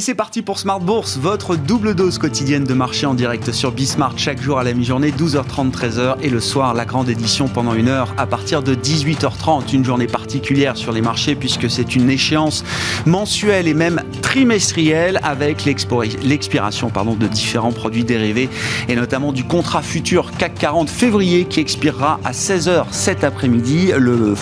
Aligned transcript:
Et 0.00 0.02
c'est 0.02 0.14
parti 0.14 0.40
pour 0.40 0.58
Smart 0.58 0.80
Bourse, 0.80 1.18
votre 1.18 1.56
double 1.56 1.94
dose 1.94 2.16
quotidienne 2.16 2.64
de 2.64 2.72
marché 2.72 3.04
en 3.04 3.12
direct 3.12 3.52
sur 3.52 3.70
Bismart 3.70 4.14
chaque 4.16 4.40
jour 4.40 4.58
à 4.58 4.64
la 4.64 4.72
mi-journée, 4.72 5.10
12h30, 5.10 5.70
13h 5.72 6.14
et 6.22 6.30
le 6.30 6.40
soir 6.40 6.72
la 6.72 6.86
grande 6.86 7.10
édition 7.10 7.48
pendant 7.48 7.74
une 7.74 7.88
heure 7.88 8.14
à 8.16 8.26
partir 8.26 8.62
de 8.62 8.74
18h30. 8.74 9.74
Une 9.74 9.84
journée 9.84 10.06
particulière 10.06 10.78
sur 10.78 10.92
les 10.92 11.02
marchés 11.02 11.34
puisque 11.34 11.68
c'est 11.68 11.96
une 11.96 12.08
échéance 12.08 12.64
mensuelle 13.04 13.68
et 13.68 13.74
même 13.74 14.02
trimestrielle 14.22 15.20
avec 15.22 15.66
l'expiration 15.66 16.90
de 16.90 17.26
différents 17.26 17.72
produits 17.72 18.04
dérivés 18.04 18.48
et 18.88 18.96
notamment 18.96 19.32
du 19.32 19.44
contrat 19.44 19.82
futur 19.82 20.30
CAC 20.38 20.54
40 20.54 20.88
février 20.88 21.44
qui 21.44 21.60
expirera 21.60 22.20
à 22.24 22.32
16h 22.32 22.86
cet 22.90 23.22
après-midi. 23.22 23.92
Le 23.98 24.32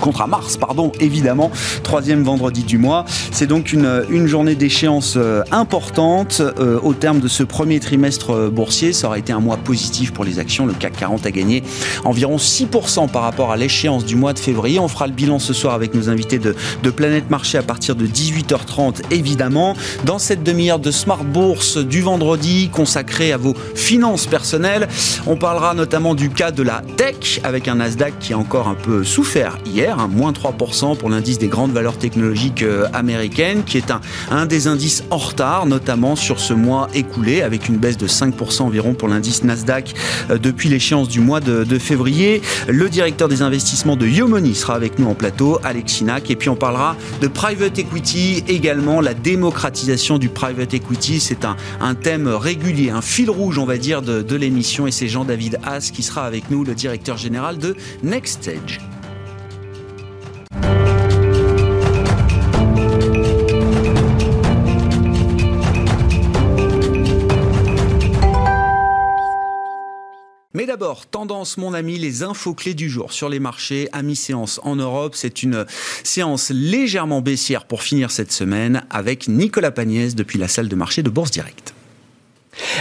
contrat 0.00 0.26
mars, 0.26 0.56
pardon, 0.56 0.90
évidemment, 0.98 1.52
troisième 1.84 2.24
vendredi 2.24 2.64
du 2.64 2.78
mois. 2.78 3.04
C'est 3.30 3.46
donc 3.46 3.72
une, 3.72 4.04
une 4.10 4.26
journée 4.26 4.56
d'échéance 4.56 5.03
euh, 5.16 5.42
importante 5.52 6.40
euh, 6.40 6.80
au 6.82 6.94
terme 6.94 7.20
de 7.20 7.28
ce 7.28 7.42
premier 7.42 7.80
trimestre 7.80 8.30
euh, 8.30 8.50
boursier. 8.50 8.92
Ça 8.92 9.08
aurait 9.08 9.20
été 9.20 9.32
un 9.32 9.40
mois 9.40 9.56
positif 9.56 10.12
pour 10.12 10.24
les 10.24 10.38
actions. 10.38 10.66
Le 10.66 10.72
CAC 10.72 10.96
40 10.96 11.26
a 11.26 11.30
gagné 11.30 11.62
environ 12.04 12.36
6% 12.36 13.10
par 13.10 13.22
rapport 13.22 13.52
à 13.52 13.56
l'échéance 13.56 14.04
du 14.04 14.16
mois 14.16 14.32
de 14.32 14.38
février. 14.38 14.78
On 14.78 14.88
fera 14.88 15.06
le 15.06 15.12
bilan 15.12 15.38
ce 15.38 15.52
soir 15.52 15.74
avec 15.74 15.94
nos 15.94 16.08
invités 16.08 16.38
de, 16.38 16.54
Planète 16.90 17.28
Marché 17.28 17.58
à 17.58 17.62
partir 17.62 17.96
de 17.96 18.06
18h30 18.06 19.02
évidemment. 19.10 19.74
Dans 20.04 20.18
cette 20.18 20.42
demi-heure 20.42 20.78
de 20.78 20.90
Smart 20.90 21.24
Bourse 21.24 21.76
du 21.76 22.02
vendredi 22.02 22.68
consacrée 22.72 23.32
à 23.32 23.36
vos 23.36 23.54
finances 23.74 24.26
personnelles, 24.26 24.88
on 25.26 25.36
parlera 25.36 25.74
notamment 25.74 26.14
du 26.14 26.30
cas 26.30 26.50
de 26.50 26.62
la 26.62 26.82
tech 26.96 27.40
avec 27.42 27.68
un 27.68 27.76
Nasdaq 27.76 28.18
qui 28.20 28.32
a 28.32 28.38
encore 28.38 28.68
un 28.68 28.74
peu 28.74 29.02
souffert 29.02 29.58
hier, 29.66 29.98
hein, 29.98 30.08
moins 30.08 30.32
3% 30.32 30.96
pour 30.96 31.10
l'indice 31.10 31.38
des 31.38 31.48
grandes 31.48 31.72
valeurs 31.72 31.98
technologiques 31.98 32.64
américaines 32.92 33.64
qui 33.64 33.76
est 33.76 33.92
un 34.30 34.46
des 34.46 34.68
indices 34.68 34.93
en 35.10 35.18
retard, 35.18 35.66
notamment 35.66 36.16
sur 36.16 36.38
ce 36.40 36.52
mois 36.52 36.88
écoulé, 36.94 37.42
avec 37.42 37.68
une 37.68 37.76
baisse 37.76 37.96
de 37.96 38.06
5% 38.06 38.62
environ 38.62 38.94
pour 38.94 39.08
l'indice 39.08 39.44
Nasdaq 39.44 39.94
euh, 40.30 40.38
depuis 40.38 40.68
l'échéance 40.68 41.08
du 41.08 41.20
mois 41.20 41.40
de, 41.40 41.64
février. 41.78 42.40
Le 42.68 42.88
directeur 42.88 43.28
des 43.28 43.42
investissements 43.42 43.96
de 43.96 44.06
Yomoni 44.06 44.54
sera 44.54 44.74
avec 44.74 44.98
nous 44.98 45.08
en 45.08 45.14
plateau, 45.14 45.58
Alex 45.64 45.94
Sinac. 45.94 46.30
Et 46.30 46.36
puis 46.36 46.48
on 46.48 46.56
parlera 46.56 46.96
de 47.20 47.26
private 47.26 47.78
equity, 47.78 48.44
également 48.46 49.00
la 49.00 49.14
démocratisation 49.14 50.18
du 50.18 50.28
private 50.28 50.72
equity. 50.72 51.20
C'est 51.20 51.44
un, 51.44 51.94
thème 51.94 52.28
régulier, 52.28 52.90
un 52.90 53.02
fil 53.02 53.30
rouge, 53.30 53.58
on 53.58 53.66
va 53.66 53.78
dire, 53.78 54.02
de, 54.02 54.22
de 54.22 54.36
l'émission. 54.36 54.86
Et 54.86 54.92
c'est 54.92 55.08
Jean-David 55.08 55.58
Haas 55.64 55.90
qui 55.92 56.02
sera 56.02 56.24
avec 56.24 56.50
nous, 56.50 56.64
le 56.64 56.74
directeur 56.74 57.16
général 57.16 57.58
de 57.58 57.76
Next 58.02 58.42
Stage. 58.42 58.80
Mais 70.56 70.66
d'abord, 70.66 71.06
tendance, 71.06 71.58
mon 71.58 71.74
ami, 71.74 71.98
les 71.98 72.22
infos 72.22 72.54
clés 72.54 72.74
du 72.74 72.88
jour 72.88 73.12
sur 73.12 73.28
les 73.28 73.40
marchés 73.40 73.88
à 73.92 74.02
mi-séance 74.02 74.60
en 74.62 74.76
Europe. 74.76 75.16
C'est 75.16 75.42
une 75.42 75.66
séance 76.04 76.50
légèrement 76.50 77.20
baissière 77.20 77.64
pour 77.64 77.82
finir 77.82 78.12
cette 78.12 78.30
semaine 78.30 78.84
avec 78.88 79.26
Nicolas 79.26 79.72
Pagnès 79.72 80.14
depuis 80.14 80.38
la 80.38 80.46
salle 80.46 80.68
de 80.68 80.76
marché 80.76 81.02
de 81.02 81.10
Bourse 81.10 81.32
Directe. 81.32 81.74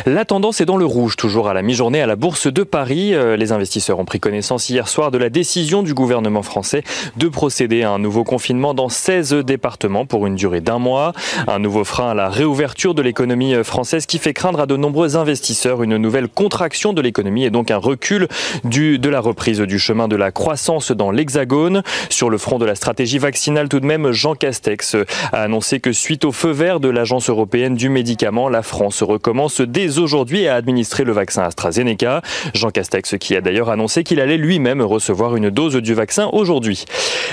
La 0.06 0.26
tendance 0.26 0.62
est 0.62 0.66
dans 0.66 0.78
le 0.78 0.86
rouge, 0.86 1.16
toujours 1.16 1.48
à 1.48 1.54
la 1.54 1.62
mi-journée 1.62 2.02
à 2.02 2.06
la 2.06 2.16
Bourse 2.16 2.48
de 2.48 2.64
Paris. 2.64 3.14
Euh, 3.14 3.36
les 3.36 3.52
investisseurs 3.52 4.00
ont 4.00 4.06
pris 4.06 4.20
connaissance 4.20 4.70
hier 4.70 4.88
soir 4.88 5.12
de 5.12 5.18
la 5.18 5.30
décision 5.30 5.84
du 5.84 5.94
gouvernement 5.94 6.44
français 6.44 6.84
de 7.18 7.28
procéder 7.28 7.84
à 7.84 7.92
un 7.92 8.00
nouveau 8.00 8.24
confinement 8.24 8.74
dans 8.74 8.90
16 8.90 9.34
départements 9.46 10.06
pour 10.06 10.28
une 10.28 10.36
durée 10.36 10.62
d'un 10.62 10.80
mois. 10.80 11.14
Un 11.48 11.60
nouveau 11.60 11.84
frein 11.84 12.12
à 12.12 12.14
la 12.14 12.30
réouverture 12.30 12.94
de 12.94 13.02
l'économie 13.02 13.56
française 13.64 14.06
qui 14.06 14.18
fait 14.18 14.34
craindre 14.34 14.60
à 14.60 14.66
de 14.66 14.78
nombreux 14.78 15.16
investisseurs 15.16 15.84
une 15.84 15.98
nouvelle 15.98 16.28
contraction 16.28 16.94
de 16.94 17.02
l'économie 17.02 17.46
et 17.46 17.50
donc 17.50 17.72
un 17.72 17.78
recul 17.78 18.28
du, 18.64 19.00
de 19.00 19.10
la 19.10 19.20
reprise 19.20 19.60
du 19.60 19.80
chemin 19.80 20.08
de 20.08 20.16
la 20.16 20.32
croissance 20.32 20.92
dans 20.92 21.12
l'Hexagone. 21.12 21.84
Sur 22.10 22.30
le 22.30 22.38
front 22.38 22.60
de 22.60 22.66
la 22.66 22.76
stratégie 22.76 23.18
vaccinale, 23.18 23.70
tout 23.70 23.80
de 23.80 23.86
même, 23.86 24.12
Jean 24.12 24.36
Castex 24.36 24.96
a 25.32 25.42
annoncé 25.42 25.80
que 25.80 25.92
suite 25.92 26.26
au 26.26 26.32
feu 26.32 26.52
vert 26.52 26.80
de 26.80 26.90
l'Agence 26.90 27.30
européenne 27.30 27.76
du 27.76 27.90
médicament, 27.90 28.50
la 28.50 28.62
France 28.62 29.04
recommence 29.04 29.62
dès 29.74 29.98
aujourd'hui 29.98 30.48
à 30.48 30.54
administrer 30.54 31.04
le 31.04 31.12
vaccin 31.12 31.42
AstraZeneca. 31.44 32.22
Jean 32.54 32.70
Castex 32.70 33.18
qui 33.18 33.36
a 33.36 33.42
d'ailleurs 33.42 33.70
annoncé 33.70 34.04
qu'il 34.04 34.20
allait 34.20 34.38
lui-même 34.38 34.82
recevoir 34.82 35.36
une 35.36 35.50
dose 35.50 35.76
du 35.76 35.96
vaccin 35.96 36.30
aujourd'hui. 36.32 36.86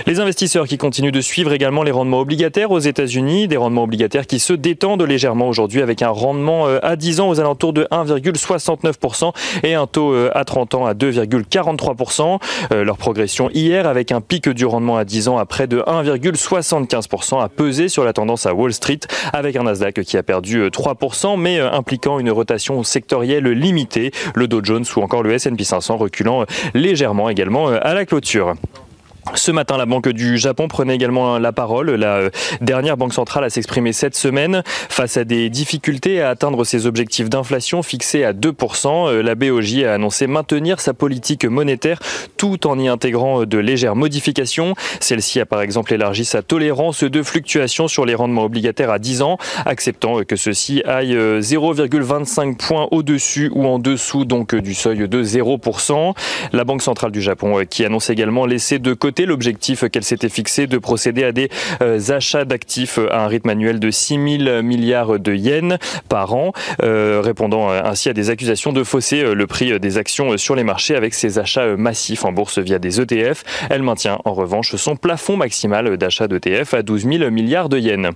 Les 0.07 0.21
investisseurs 0.21 0.67
qui 0.67 0.79
continuent 0.79 1.13
de 1.13 1.21
suivre 1.21 1.53
également 1.53 1.83
les 1.83 1.91
rendements 1.91 2.21
obligataires 2.21 2.71
aux 2.71 2.79
États-Unis, 2.79 3.47
des 3.47 3.59
rendements 3.59 3.85
obligataires 3.85 4.27
qui 4.27 4.39
se 4.39 4.55
détendent 4.55 5.03
légèrement 5.03 5.49
aujourd'hui 5.49 5.83
avec 5.83 6.01
un 6.01 6.09
rendement 6.09 6.67
euh, 6.67 6.79
à 6.83 6.97
10 6.97 7.21
ans 7.21 7.29
aux 7.29 7.41
alentours 7.41 7.75
de 7.75 7.87
1,69% 7.91 9.33
et 9.63 9.75
un 9.75 9.87
taux 9.87 10.15
euh, 10.15 10.31
à 10.35 10.45
30 10.45 10.75
ans 10.75 10.87
à 10.87 10.95
2,43%. 10.95 12.39
Euh, 12.73 12.85
leur 12.85 12.97
progression 12.97 13.51
hier 13.53 13.87
avec 13.87 14.13
un 14.13 14.23
pic 14.23 14.49
du 14.49 14.65
rendement 14.65 14.97
à 14.97 15.05
10 15.05 15.29
ans 15.29 15.37
à 15.37 15.45
près 15.45 15.67
de 15.67 15.81
1,75% 15.81 17.43
a 17.43 17.49
pesé 17.51 17.89
sur 17.89 18.05
la 18.05 18.15
tendance 18.15 18.47
à 18.47 18.55
Wall 18.55 18.73
Street 18.73 19.01
avec 19.35 19.57
un 19.57 19.65
Nasdaq 19.65 20.03
qui 20.03 20.17
a 20.17 20.23
perdu 20.23 20.69
3% 20.69 21.39
mais 21.39 21.61
impliquant 21.61 22.19
une 22.19 22.30
rotation 22.31 22.83
sectorielle 22.83 23.49
limitée, 23.49 24.13
le 24.35 24.49
Dow 24.49 24.61
Jones 24.63 24.85
ou 24.97 25.01
encore 25.01 25.23
le 25.23 25.33
S&P 25.33 25.65
500 25.65 25.97
reculant 25.97 26.45
légèrement 26.75 27.29
également 27.29 27.69
à 27.69 27.95
la 27.95 28.05
clôture. 28.05 28.55
Ce 29.35 29.51
matin, 29.53 29.77
la 29.77 29.87
Banque 29.87 30.09
du 30.09 30.39
Japon 30.39 30.69
prenait 30.69 30.95
également 30.95 31.39
la 31.39 31.53
parole. 31.53 31.91
La 31.91 32.17
euh, 32.17 32.31
dernière 32.61 32.97
banque 32.97 33.15
centrale 33.15 33.45
a 33.45 33.51
s'exprimé 33.51 33.93
cette 33.93 34.17
semaine 34.17 34.63
face 34.67 35.17
à 35.17 35.25
des 35.25 35.51
difficultés 35.51 36.21
à 36.21 36.31
atteindre 36.31 36.65
ses 36.65 36.87
objectifs 36.87 37.29
d'inflation 37.29 37.83
fixés 37.83 38.25
à 38.25 38.33
2%. 38.33 39.09
Euh, 39.09 39.23
la 39.23 39.35
BOJ 39.35 39.85
a 39.85 39.95
annoncé 39.95 40.27
maintenir 40.27 40.81
sa 40.81 40.95
politique 40.95 41.45
monétaire 41.45 41.99
tout 42.37 42.67
en 42.67 42.79
y 42.79 42.89
intégrant 42.89 43.45
de 43.45 43.59
légères 43.59 43.95
modifications. 43.97 44.75
Celle-ci 45.01 45.41
a 45.41 45.47
par 45.47 45.63
exemple 45.63 45.93
élargi 45.93 46.25
sa 46.25 46.43
tolérance 46.43 47.05
de 47.05 47.23
fluctuation 47.23 47.89
sur 47.89 48.07
les 48.07 48.15
rendements 48.15 48.45
obligataires 48.45 48.91
à 48.91 48.99
10 48.99 49.23
ans, 49.23 49.39
acceptant 49.65 50.25
que 50.25 50.37
ceux-ci 50.37 50.83
aillent 50.87 51.17
0,25 51.17 52.57
points 52.57 52.89
au-dessus 52.91 53.51
ou 53.55 53.67
en 53.67 53.79
dessous 53.79 54.25
donc 54.25 54.55
du 54.55 54.75
seuil 54.75 55.09
de 55.09 55.23
0%. 55.23 56.15
La 56.53 56.65
Banque 56.65 56.83
centrale 56.83 57.13
du 57.13 57.23
Japon 57.23 57.63
qui 57.69 57.85
annonce 57.85 58.11
également 58.11 58.47
laisser 58.47 58.79
de 58.79 58.95
côté 58.95 59.20
l'objectif 59.27 59.85
qu'elle 59.89 60.05
s'était 60.05 60.29
fixé 60.29 60.67
de 60.67 60.79
procéder 60.79 61.25
à 61.25 61.33
des 61.33 61.49
euh, 61.83 61.99
achats 62.09 62.45
d'actifs 62.45 62.99
à 63.11 63.25
un 63.25 63.27
rythme 63.27 63.51
annuel 63.51 63.81
de 63.81 63.91
6 63.91 64.39
000 64.45 64.63
milliards 64.63 65.19
de 65.19 65.35
yens 65.35 65.79
par 66.09 66.35
an, 66.35 66.53
euh, 66.83 67.21
répondant 67.23 67.71
ainsi 67.71 68.09
à 68.09 68.13
des 68.13 68.31
accusations 68.31 68.73
de 68.73 68.85
fausser 68.85 69.23
euh, 69.23 69.35
le 69.35 69.47
prix 69.47 69.79
des 69.79 69.99
actions 69.99 70.37
sur 70.37 70.55
les 70.55 70.65
marchés 70.65 70.97
avec 70.97 71.15
ses 71.15 71.39
achats 71.39 71.77
massifs 71.77 72.25
en 72.25 72.33
bourse 72.33 72.59
via 72.59 72.79
des 72.79 73.01
ETF. 73.01 73.45
Elle 73.71 73.83
maintient 73.83 74.19
en 74.25 74.33
revanche 74.33 74.75
son 74.77 74.97
plafond 74.97 75.37
maximal 75.37 75.97
d'achat 75.97 76.29
d'ETF 76.29 76.75
à 76.75 76.83
12 76.83 77.07
000 77.07 77.31
milliards 77.31 77.69
de 77.69 77.79
yens. 77.79 78.11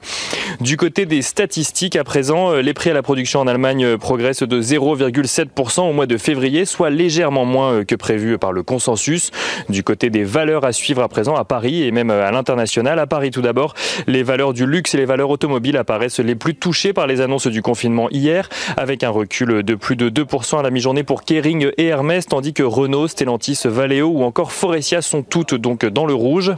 Du 0.60 0.76
côté 0.76 1.06
des 1.06 1.22
statistiques, 1.22 1.96
à 1.96 2.04
présent, 2.04 2.52
les 2.54 2.74
prix 2.74 2.90
à 2.90 2.94
la 2.94 3.02
production 3.02 3.40
en 3.40 3.46
Allemagne 3.46 3.96
progressent 3.96 4.42
de 4.42 4.62
0,7% 4.62 5.80
au 5.82 5.92
mois 5.92 6.06
de 6.06 6.16
février, 6.16 6.64
soit 6.64 6.90
légèrement 6.90 7.44
moins 7.44 7.84
que 7.84 7.94
prévu 7.94 8.38
par 8.38 8.52
le 8.52 8.62
consensus. 8.62 9.30
Du 9.68 9.82
côté 9.82 10.10
des 10.10 10.24
valeurs 10.24 10.64
à 10.64 10.72
suivre, 10.72 10.83
suivre 10.84 11.02
à 11.02 11.08
présent 11.08 11.34
à 11.34 11.44
Paris 11.44 11.82
et 11.82 11.90
même 11.90 12.10
à 12.10 12.30
l'international. 12.30 12.98
À 12.98 13.06
Paris 13.06 13.30
tout 13.30 13.40
d'abord, 13.40 13.74
les 14.06 14.22
valeurs 14.22 14.52
du 14.52 14.66
luxe 14.66 14.94
et 14.94 14.98
les 14.98 15.06
valeurs 15.06 15.30
automobiles 15.30 15.78
apparaissent 15.78 16.20
les 16.20 16.34
plus 16.34 16.54
touchées 16.54 16.92
par 16.92 17.06
les 17.06 17.22
annonces 17.22 17.46
du 17.46 17.62
confinement 17.62 18.08
hier, 18.10 18.48
avec 18.76 19.02
un 19.02 19.08
recul 19.08 19.62
de 19.62 19.74
plus 19.74 19.96
de 19.96 20.10
2% 20.10 20.58
à 20.58 20.62
la 20.62 20.70
mi-journée 20.70 21.02
pour 21.02 21.24
Kering 21.24 21.70
et 21.78 21.86
Hermès, 21.86 22.26
tandis 22.26 22.52
que 22.52 22.62
Renault, 22.62 23.08
Stellantis, 23.08 23.60
Valeo 23.64 24.08
ou 24.08 24.24
encore 24.24 24.52
Forestia 24.52 25.00
sont 25.00 25.22
toutes 25.22 25.54
donc 25.54 25.86
dans 25.86 26.04
le 26.04 26.14
rouge. 26.14 26.52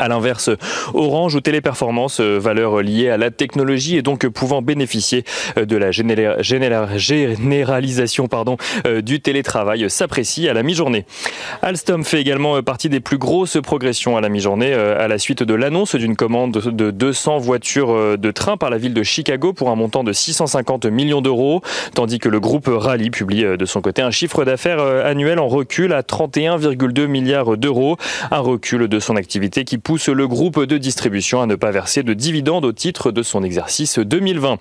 À 0.00 0.08
l'inverse, 0.08 0.50
Orange 0.94 1.36
ou 1.36 1.40
Téléperformance, 1.40 2.18
euh, 2.20 2.38
valeur 2.38 2.82
liée 2.82 3.08
à 3.08 3.16
la 3.16 3.30
technologie 3.30 3.96
et 3.96 4.02
donc 4.02 4.26
pouvant 4.28 4.60
bénéficier 4.60 5.24
euh, 5.56 5.64
de 5.64 5.76
la 5.76 5.92
généralisation 5.92 8.26
pardon, 8.26 8.56
euh, 8.86 9.00
du 9.00 9.20
télétravail, 9.20 9.88
s'apprécie 9.88 10.48
à 10.48 10.54
la 10.54 10.64
mi-journée. 10.64 11.06
Alstom 11.62 12.04
fait 12.04 12.20
également 12.20 12.60
partie 12.62 12.88
des 12.88 12.98
plus 12.98 13.18
grosses 13.18 13.58
progressions 13.62 14.16
à 14.16 14.20
la 14.20 14.28
mi-journée 14.28 14.72
à 14.72 15.06
la 15.06 15.18
suite 15.18 15.42
de 15.42 15.54
l'annonce 15.54 15.94
d'une 15.94 16.16
commande 16.16 16.52
de 16.52 16.90
200 16.90 17.38
voitures 17.38 18.18
de 18.18 18.30
train 18.30 18.56
par 18.56 18.70
la 18.70 18.78
ville 18.78 18.94
de 18.94 19.02
Chicago 19.02 19.52
pour 19.52 19.70
un 19.70 19.76
montant 19.76 20.02
de 20.02 20.12
650 20.12 20.86
millions 20.86 21.20
d'euros, 21.20 21.62
tandis 21.94 22.18
que 22.18 22.28
le 22.28 22.40
groupe 22.40 22.68
Rally 22.68 23.10
publie 23.10 23.44
de 23.44 23.64
son 23.64 23.80
côté 23.80 24.02
un 24.02 24.10
chiffre 24.10 24.44
d'affaires 24.44 24.80
annuel 24.80 25.38
en 25.38 25.48
recul 25.48 25.92
à 25.92 26.02
31,2 26.02 27.06
milliards 27.06 27.56
d'euros, 27.56 27.96
un 28.30 28.40
recul 28.40 28.88
de 28.88 29.00
son 29.00 29.16
activité 29.16 29.64
qui 29.64 29.75
pousse 29.78 30.08
le 30.08 30.28
groupe 30.28 30.64
de 30.64 30.78
distribution 30.78 31.40
à 31.40 31.46
ne 31.46 31.54
pas 31.54 31.70
verser 31.70 32.02
de 32.02 32.14
dividendes 32.14 32.64
au 32.64 32.72
titre 32.72 33.10
de 33.10 33.22
son 33.22 33.42
exercice 33.42 33.98
2020. 33.98 34.58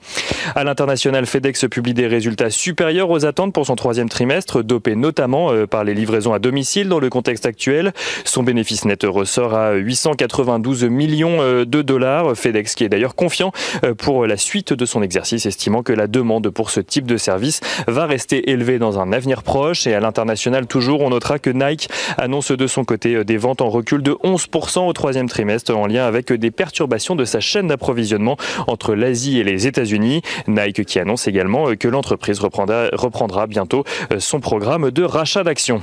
À 0.56 0.64
l'international, 0.64 1.26
FedEx 1.26 1.66
publie 1.70 1.94
des 1.94 2.08
résultats 2.08 2.50
supérieurs 2.50 3.10
aux 3.10 3.26
attentes 3.26 3.54
pour 3.54 3.66
son 3.66 3.76
troisième 3.76 4.10
trimestre, 4.10 4.64
dopé 4.64 4.96
notamment 4.96 5.52
euh, 5.52 5.68
par 5.68 5.84
les 5.84 5.94
livraisons 5.94 6.34
à 6.34 6.40
domicile 6.40 6.90
dans 6.90 7.00
le 7.00 7.10
contexte 7.10 7.46
actuel. 7.46 7.94
Son 8.24 8.44
bénéfice 8.44 8.86
net 8.86 9.04
ressort 9.04 9.54
à 9.54 9.74
892 9.74 10.86
millions 10.86 11.38
euh, 11.42 11.66
de 11.66 11.82
dollars. 11.82 12.36
FedEx 12.36 12.76
qui 12.76 12.84
est 12.84 12.90
d'ailleurs 12.90 13.16
confiant 13.16 13.52
euh, 13.84 13.94
pour 13.94 14.26
la 14.26 14.38
suite 14.38 14.74
de 14.74 14.86
son 14.86 15.02
exercice, 15.02 15.46
estimant 15.46 15.84
que 15.84 15.94
la 15.94 16.08
demande 16.08 16.50
pour 16.50 16.70
ce 16.70 16.80
type 16.80 17.06
de 17.06 17.18
service 17.18 17.62
va 17.88 18.06
rester 18.06 18.52
élevée 18.52 18.80
dans 18.80 19.00
un 19.00 19.12
avenir 19.12 19.44
proche. 19.44 19.88
Et 19.88 19.94
à 19.94 20.00
l'international 20.00 20.68
toujours, 20.68 21.02
on 21.02 21.10
notera 21.10 21.40
que 21.40 21.50
Nike 21.50 21.90
annonce 22.18 22.52
de 22.52 22.68
son 22.68 22.84
côté 22.84 23.24
des 23.24 23.38
ventes 23.38 23.62
en 23.62 23.70
recul 23.70 24.02
de 24.02 24.12
11% 24.12 24.88
au 24.88 24.94
troisième 25.06 25.30
trimestre 25.30 25.78
en 25.78 25.86
lien 25.86 26.04
avec 26.04 26.34
des 26.34 26.50
perturbations 26.50 27.16
de 27.16 27.26
sa 27.26 27.40
chaîne 27.40 27.68
d'approvisionnement 27.68 28.38
entre 28.66 28.96
l'Asie 28.96 29.38
et 29.38 29.44
les 29.44 29.68
États-Unis. 29.68 30.24
Nike 30.48 30.84
qui 30.84 30.98
annonce 30.98 31.28
également 31.28 31.76
que 31.76 31.88
l'entreprise 31.88 32.40
reprendra, 32.40 33.46
bientôt 33.46 33.84
son 34.18 34.40
programme 34.40 34.90
de 34.90 35.04
rachat 35.04 35.44
d'actions. 35.44 35.80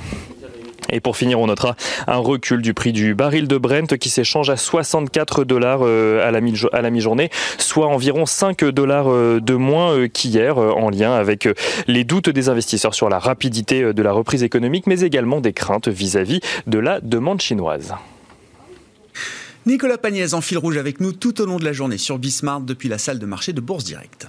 Et 0.91 0.99
pour 0.99 1.15
finir, 1.15 1.39
on 1.39 1.47
notera 1.47 1.77
un 2.05 2.17
recul 2.17 2.61
du 2.61 2.73
prix 2.73 2.91
du 2.91 3.15
baril 3.15 3.47
de 3.47 3.57
Brent 3.57 3.97
qui 3.97 4.09
s'échange 4.09 4.49
à 4.49 4.57
64 4.57 5.45
dollars 5.45 5.79
euh, 5.83 6.27
à 6.27 6.81
la 6.81 6.89
mi-journée, 6.91 7.29
soit 7.57 7.87
environ 7.87 8.25
5 8.25 8.65
dollars 8.65 9.09
euh, 9.09 9.39
de 9.39 9.53
moins 9.53 9.93
euh, 9.93 10.09
qu'hier, 10.09 10.57
en 10.57 10.89
lien 10.89 11.13
avec 11.13 11.47
les 11.87 12.03
doutes 12.03 12.29
des 12.29 12.49
investisseurs 12.49 12.93
sur 12.93 13.07
la 13.07 13.19
rapidité 13.19 13.93
de 13.93 14.01
la 14.03 14.11
reprise 14.11 14.43
économique, 14.43 14.85
mais 14.85 14.99
également 14.99 15.39
des 15.39 15.53
craintes 15.53 15.87
vis-à-vis 15.87 16.41
de 16.67 16.79
la 16.79 16.99
demande 16.99 17.39
chinoise. 17.39 17.95
Nicolas 19.65 19.97
Pagnès 19.97 20.33
en 20.33 20.41
fil 20.41 20.57
rouge 20.57 20.75
avec 20.75 20.99
nous 20.99 21.13
tout 21.13 21.39
au 21.39 21.45
long 21.45 21.57
de 21.57 21.63
la 21.63 21.71
journée 21.71 21.97
sur 21.97 22.19
Bismart 22.19 22.61
depuis 22.61 22.89
la 22.89 22.97
salle 22.97 23.17
de 23.17 23.25
marché 23.25 23.53
de 23.53 23.61
Bourse 23.61 23.85
Direct. 23.85 24.27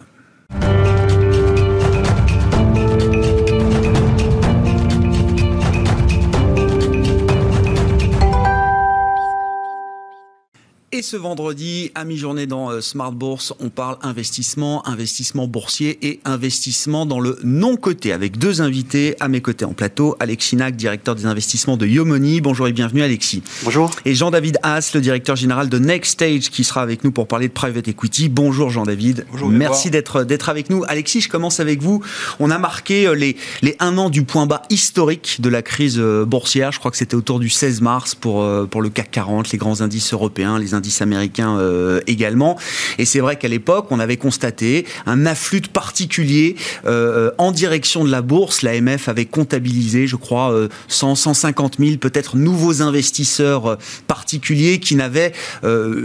Ce 11.05 11.17
vendredi, 11.19 11.91
à 11.95 12.07
mi-journée 12.07 12.47
dans 12.47 12.71
euh, 12.71 12.81
Smart 12.81 13.13
Bourse, 13.13 13.53
on 13.61 13.69
parle 13.69 13.99
investissement, 14.03 14.87
investissement 14.89 15.47
boursier 15.47 15.99
et 16.01 16.21
investissement 16.25 17.05
dans 17.05 17.21
le 17.21 17.39
non-côté 17.45 18.11
avec 18.11 18.39
deux 18.39 18.63
invités 18.63 19.15
à 19.21 19.29
mes 19.29 19.43
côtés 19.43 19.67
en 19.67 19.75
plateau. 19.75 20.17
Alexis 20.19 20.45
Chinac, 20.51 20.77
directeur 20.77 21.15
des 21.15 21.27
investissements 21.27 21.77
de 21.77 21.87
Yomoni. 21.87 22.41
Bonjour 22.41 22.69
et 22.69 22.73
bienvenue 22.73 23.03
Alexis. 23.03 23.43
Bonjour. 23.65 23.91
Et 24.07 24.15
Jean-David 24.15 24.59
Haas, 24.63 24.93
le 24.95 25.01
directeur 25.03 25.37
général 25.37 25.69
de 25.69 25.79
Next 25.79 26.13
Stage 26.13 26.51
qui 26.51 26.65
sera 26.65 26.81
avec 26.81 27.05
nous 27.05 27.13
pour 27.13 27.29
parler 27.29 27.49
de 27.49 27.53
private 27.53 27.87
equity. 27.87 28.31
Bonjour 28.31 28.71
Jean-David. 28.71 29.27
Bonjour. 29.31 29.49
Merci 29.51 29.91
d'être 29.91 30.25
d'être 30.25 30.49
avec 30.49 30.71
nous. 30.71 30.85
Alexis, 30.89 31.21
je 31.21 31.29
commence 31.29 31.61
avec 31.61 31.83
vous. 31.83 32.03
On 32.41 32.51
a 32.51 32.59
marqué 32.59 33.07
euh, 33.07 33.15
les, 33.15 33.37
les 33.61 33.77
un 33.79 33.99
an 33.99 34.09
du 34.09 34.25
point 34.25 34.47
bas 34.47 34.63
historique 34.71 35.41
de 35.41 35.51
la 35.51 35.61
crise 35.61 35.99
euh, 35.99 36.25
boursière. 36.25 36.73
Je 36.73 36.79
crois 36.79 36.91
que 36.91 36.97
c'était 36.97 37.15
autour 37.15 37.41
du 37.41 37.51
16 37.51 37.83
mars 37.83 38.15
pour, 38.15 38.47
pour 38.69 38.81
le 38.81 38.89
CAC 38.89 39.11
40, 39.11 39.51
les 39.51 39.59
grands 39.59 39.83
indices 39.83 40.15
européens, 40.15 40.59
les 40.59 40.73
indices 40.73 40.94
américains 41.03 41.59
euh, 41.59 42.01
également. 42.07 42.57
Et 42.99 43.05
c'est 43.05 43.21
vrai 43.21 43.37
qu'à 43.37 43.49
l'époque, 43.49 43.87
on 43.91 44.01
avait 44.01 44.17
constaté 44.17 44.87
un 45.07 45.27
afflux 45.27 45.63
particulier 45.73 46.57
euh, 46.87 47.31
en 47.39 47.53
direction 47.53 48.05
de 48.05 48.11
la 48.11 48.23
bourse. 48.23 48.63
L'AMF 48.63 49.09
avait 49.09 49.25
comptabilisé, 49.25 50.07
je 50.07 50.17
crois, 50.17 50.55
100, 50.89 51.15
150 51.15 51.77
000 51.79 51.97
peut-être 51.99 52.37
nouveaux 52.37 52.83
investisseurs 52.83 53.67
euh, 53.67 53.77
particuliers 54.07 54.79
qui 54.79 54.97
n'avaient 54.97 55.33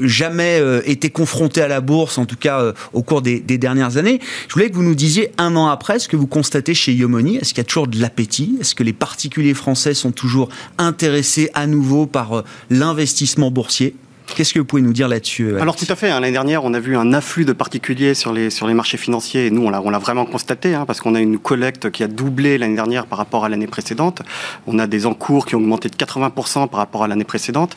jamais 0.04 0.62
été 0.86 1.10
confrontés 1.10 1.62
à 1.62 1.68
la 1.68 1.82
bourse, 1.82 2.18
en 2.18 2.26
tout 2.26 2.36
cas 2.36 2.74
au 2.94 3.04
cours 3.04 3.22
des, 3.22 3.40
des, 3.40 3.58
dernières 3.58 3.98
années. 3.98 4.20
Je 4.48 4.54
voulais 4.54 4.70
que 4.70 4.76
vous 4.76 4.84
nous 4.84 4.96
disiez 4.96 5.32
un 5.38 5.56
an 5.56 5.68
après 5.68 6.00
ce 6.00 6.08
que 6.08 6.16
vous 6.16 6.28
constatez 6.28 6.74
chez 6.74 6.94
Yomoni. 6.94 7.38
Est-ce 7.38 7.50
qu'il 7.50 7.60
y 7.60 7.62
a 7.62 7.66
toujours 7.66 7.88
de 7.88 8.00
l'appétit? 8.00 8.58
Est-ce 8.60 8.76
que 8.76 8.84
les 8.84 8.94
particuliers 8.94 9.54
français 9.54 9.94
sont 9.94 10.12
toujours 10.12 10.50
intéressés 10.78 11.50
à 11.54 11.68
nouveau 11.68 12.06
par 12.06 12.44
l'investissement 12.70 13.52
boursier? 13.52 13.96
Qu'est-ce 14.36 14.54
que 14.54 14.60
vous 14.60 14.66
pouvez 14.66 14.82
nous 14.82 14.94
dire 14.94 15.08
là-dessus 15.08 15.58
Alors 15.60 15.76
tout 15.76 15.86
à 15.90 15.96
fait. 15.96 16.10
Hein. 16.10 16.20
L'année 16.20 16.34
dernière, 16.34 16.64
on 16.64 16.74
a 16.74 16.80
vu 16.80 16.96
un 16.96 17.14
afflux 17.14 17.46
de 17.46 17.54
particuliers 17.54 18.14
sur 18.14 18.34
les, 18.34 18.50
sur 18.50 18.68
les 18.68 18.74
marchés 18.74 18.98
financiers. 18.98 19.48
Et 19.48 19.52
nous, 19.52 19.66
on 19.66 19.70
l'a, 19.70 20.00
vraiment 20.00 20.26
constaté, 20.26 20.76
hein, 20.76 20.86
parce 20.86 21.02
qu'on 21.02 21.16
a 21.16 21.20
une 21.20 21.38
collecte 21.38 21.90
qui 21.92 22.04
a 22.04 22.08
doublé 22.08 22.58
l'année 22.58 22.76
dernière 22.76 23.06
par 23.06 23.18
rapport 23.18 23.46
à 23.46 23.50
l'année 23.50 23.68
précédente. 23.68 24.22
On 24.68 24.80
a 24.80 24.88
des 24.88 25.06
encours 25.06 25.46
qui 25.46 25.56
ont 25.56 25.60
augmenté 25.60 25.90
de 25.90 25.96
80% 25.96 26.70
par 26.70 26.80
rapport 26.80 27.04
à 27.04 27.08
l'année 27.08 27.24
précédente. 27.24 27.76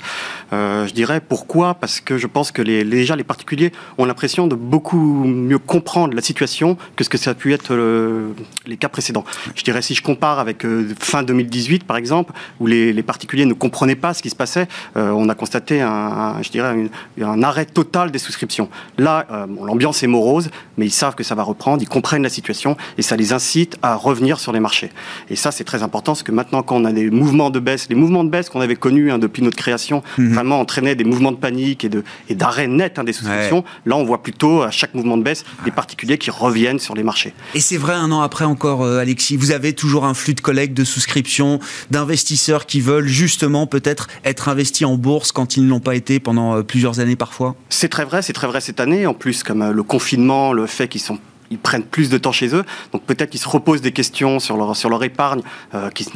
Euh, 0.52 0.86
je 0.86 0.92
dirais 0.92 1.20
pourquoi? 1.20 1.74
Parce 1.74 2.00
que 2.00 2.18
je 2.18 2.26
pense 2.26 2.52
que 2.52 2.62
déjà 2.62 3.16
les 3.16 3.24
particuliers 3.24 3.72
ont 3.98 4.04
l'impression 4.04 4.46
de 4.46 4.54
beaucoup 4.54 5.24
mieux 5.24 5.58
comprendre 5.58 6.14
la 6.14 6.22
situation 6.22 6.76
que 6.96 7.04
ce 7.04 7.08
que 7.08 7.18
ça 7.18 7.30
a 7.30 7.34
pu 7.34 7.52
être 7.52 7.74
le, 7.74 8.34
les 8.66 8.76
cas 8.76 8.88
précédents. 8.88 9.24
Je 9.54 9.62
dirais 9.62 9.82
si 9.82 9.94
je 9.94 10.02
compare 10.02 10.38
avec 10.38 10.64
euh, 10.64 10.88
fin 10.98 11.22
2018 11.22 11.84
par 11.84 11.96
exemple, 11.96 12.32
où 12.60 12.66
les, 12.66 13.02
particuliers 13.02 13.46
ne 13.46 13.54
comprenaient 13.54 13.96
pas 13.96 14.14
ce 14.14 14.22
qui 14.22 14.30
se 14.30 14.36
passait, 14.36 14.68
euh, 14.96 15.10
on 15.10 15.28
a 15.28 15.34
constaté 15.34 15.80
un 15.80 16.41
je 16.42 16.50
dirais, 16.50 16.90
un 17.20 17.42
arrêt 17.42 17.66
total 17.66 18.10
des 18.10 18.18
souscriptions. 18.18 18.68
Là, 18.98 19.26
euh, 19.30 19.46
l'ambiance 19.64 20.02
est 20.02 20.06
morose, 20.06 20.50
mais 20.76 20.86
ils 20.86 20.92
savent 20.92 21.14
que 21.14 21.24
ça 21.24 21.34
va 21.34 21.42
reprendre, 21.42 21.82
ils 21.82 21.88
comprennent 21.88 22.22
la 22.22 22.28
situation 22.28 22.76
et 22.98 23.02
ça 23.02 23.16
les 23.16 23.32
incite 23.32 23.76
à 23.82 23.94
revenir 23.96 24.40
sur 24.40 24.52
les 24.52 24.60
marchés. 24.60 24.90
Et 25.30 25.36
ça, 25.36 25.50
c'est 25.50 25.64
très 25.64 25.82
important, 25.82 26.12
parce 26.12 26.22
que 26.22 26.32
maintenant, 26.32 26.62
quand 26.62 26.76
on 26.76 26.84
a 26.84 26.92
des 26.92 27.10
mouvements 27.10 27.50
de 27.50 27.60
baisse, 27.60 27.88
les 27.88 27.94
mouvements 27.94 28.24
de 28.24 28.30
baisse 28.30 28.48
qu'on 28.48 28.60
avait 28.60 28.76
connus 28.76 29.12
hein, 29.12 29.18
depuis 29.18 29.42
notre 29.42 29.56
création, 29.56 30.02
mhm. 30.18 30.34
vraiment 30.34 30.60
entraînaient 30.60 30.94
des 30.94 31.04
mouvements 31.04 31.32
de 31.32 31.36
panique 31.36 31.84
et, 31.84 31.88
de, 31.88 32.04
et 32.28 32.34
d'arrêt 32.34 32.66
net 32.66 32.98
hein, 32.98 33.04
des 33.04 33.12
souscriptions. 33.12 33.64
Là, 33.86 33.96
on 33.96 34.04
voit 34.04 34.22
plutôt, 34.22 34.62
à 34.62 34.70
chaque 34.70 34.94
mouvement 34.94 35.16
de 35.16 35.22
baisse, 35.22 35.44
des 35.64 35.70
particuliers 35.70 36.18
qui 36.18 36.30
reviennent 36.30 36.78
sur 36.78 36.94
les 36.94 37.02
marchés. 37.02 37.34
Et 37.54 37.60
c'est 37.60 37.76
vrai, 37.76 37.94
un 37.94 38.10
an 38.12 38.20
après 38.20 38.44
encore, 38.44 38.82
euh, 38.82 38.98
Alexis, 38.98 39.36
vous 39.36 39.52
avez 39.52 39.72
toujours 39.72 40.04
un 40.04 40.14
flux 40.14 40.34
de 40.34 40.40
collègues, 40.40 40.74
de 40.74 40.84
souscriptions, 40.84 41.60
d'investisseurs 41.90 42.66
qui 42.66 42.80
veulent 42.80 43.06
justement 43.06 43.66
peut-être 43.66 44.08
être 44.24 44.48
investis 44.48 44.86
en 44.86 44.96
bourse 44.96 45.32
quand 45.32 45.56
ils 45.56 45.64
ne 45.64 45.68
l'ont 45.68 45.80
pas 45.80 45.94
été 45.94 46.20
pendant 46.20 46.31
pendant 46.32 46.56
euh, 46.56 46.62
plusieurs 46.62 46.98
années 46.98 47.14
parfois 47.14 47.54
C'est 47.68 47.90
très 47.90 48.06
vrai, 48.06 48.22
c'est 48.22 48.32
très 48.32 48.46
vrai 48.46 48.62
cette 48.62 48.80
année. 48.80 49.06
En 49.06 49.12
plus, 49.12 49.42
comme 49.42 49.60
euh, 49.60 49.72
le 49.72 49.82
confinement, 49.82 50.54
le 50.54 50.66
fait 50.66 50.88
qu'ils 50.88 51.02
sont 51.02 51.18
ils 51.52 51.58
prennent 51.58 51.84
plus 51.84 52.08
de 52.08 52.18
temps 52.18 52.32
chez 52.32 52.54
eux. 52.54 52.64
Donc 52.92 53.02
peut-être 53.02 53.30
qu'ils 53.30 53.40
se 53.40 53.48
reposent 53.48 53.82
des 53.82 53.92
questions 53.92 54.40
sur 54.40 54.56
leur, 54.56 54.74
sur 54.76 54.88
leur 54.88 55.04
épargne 55.04 55.42
euh, 55.74 55.90
qui, 55.90 56.04
se 56.04 56.10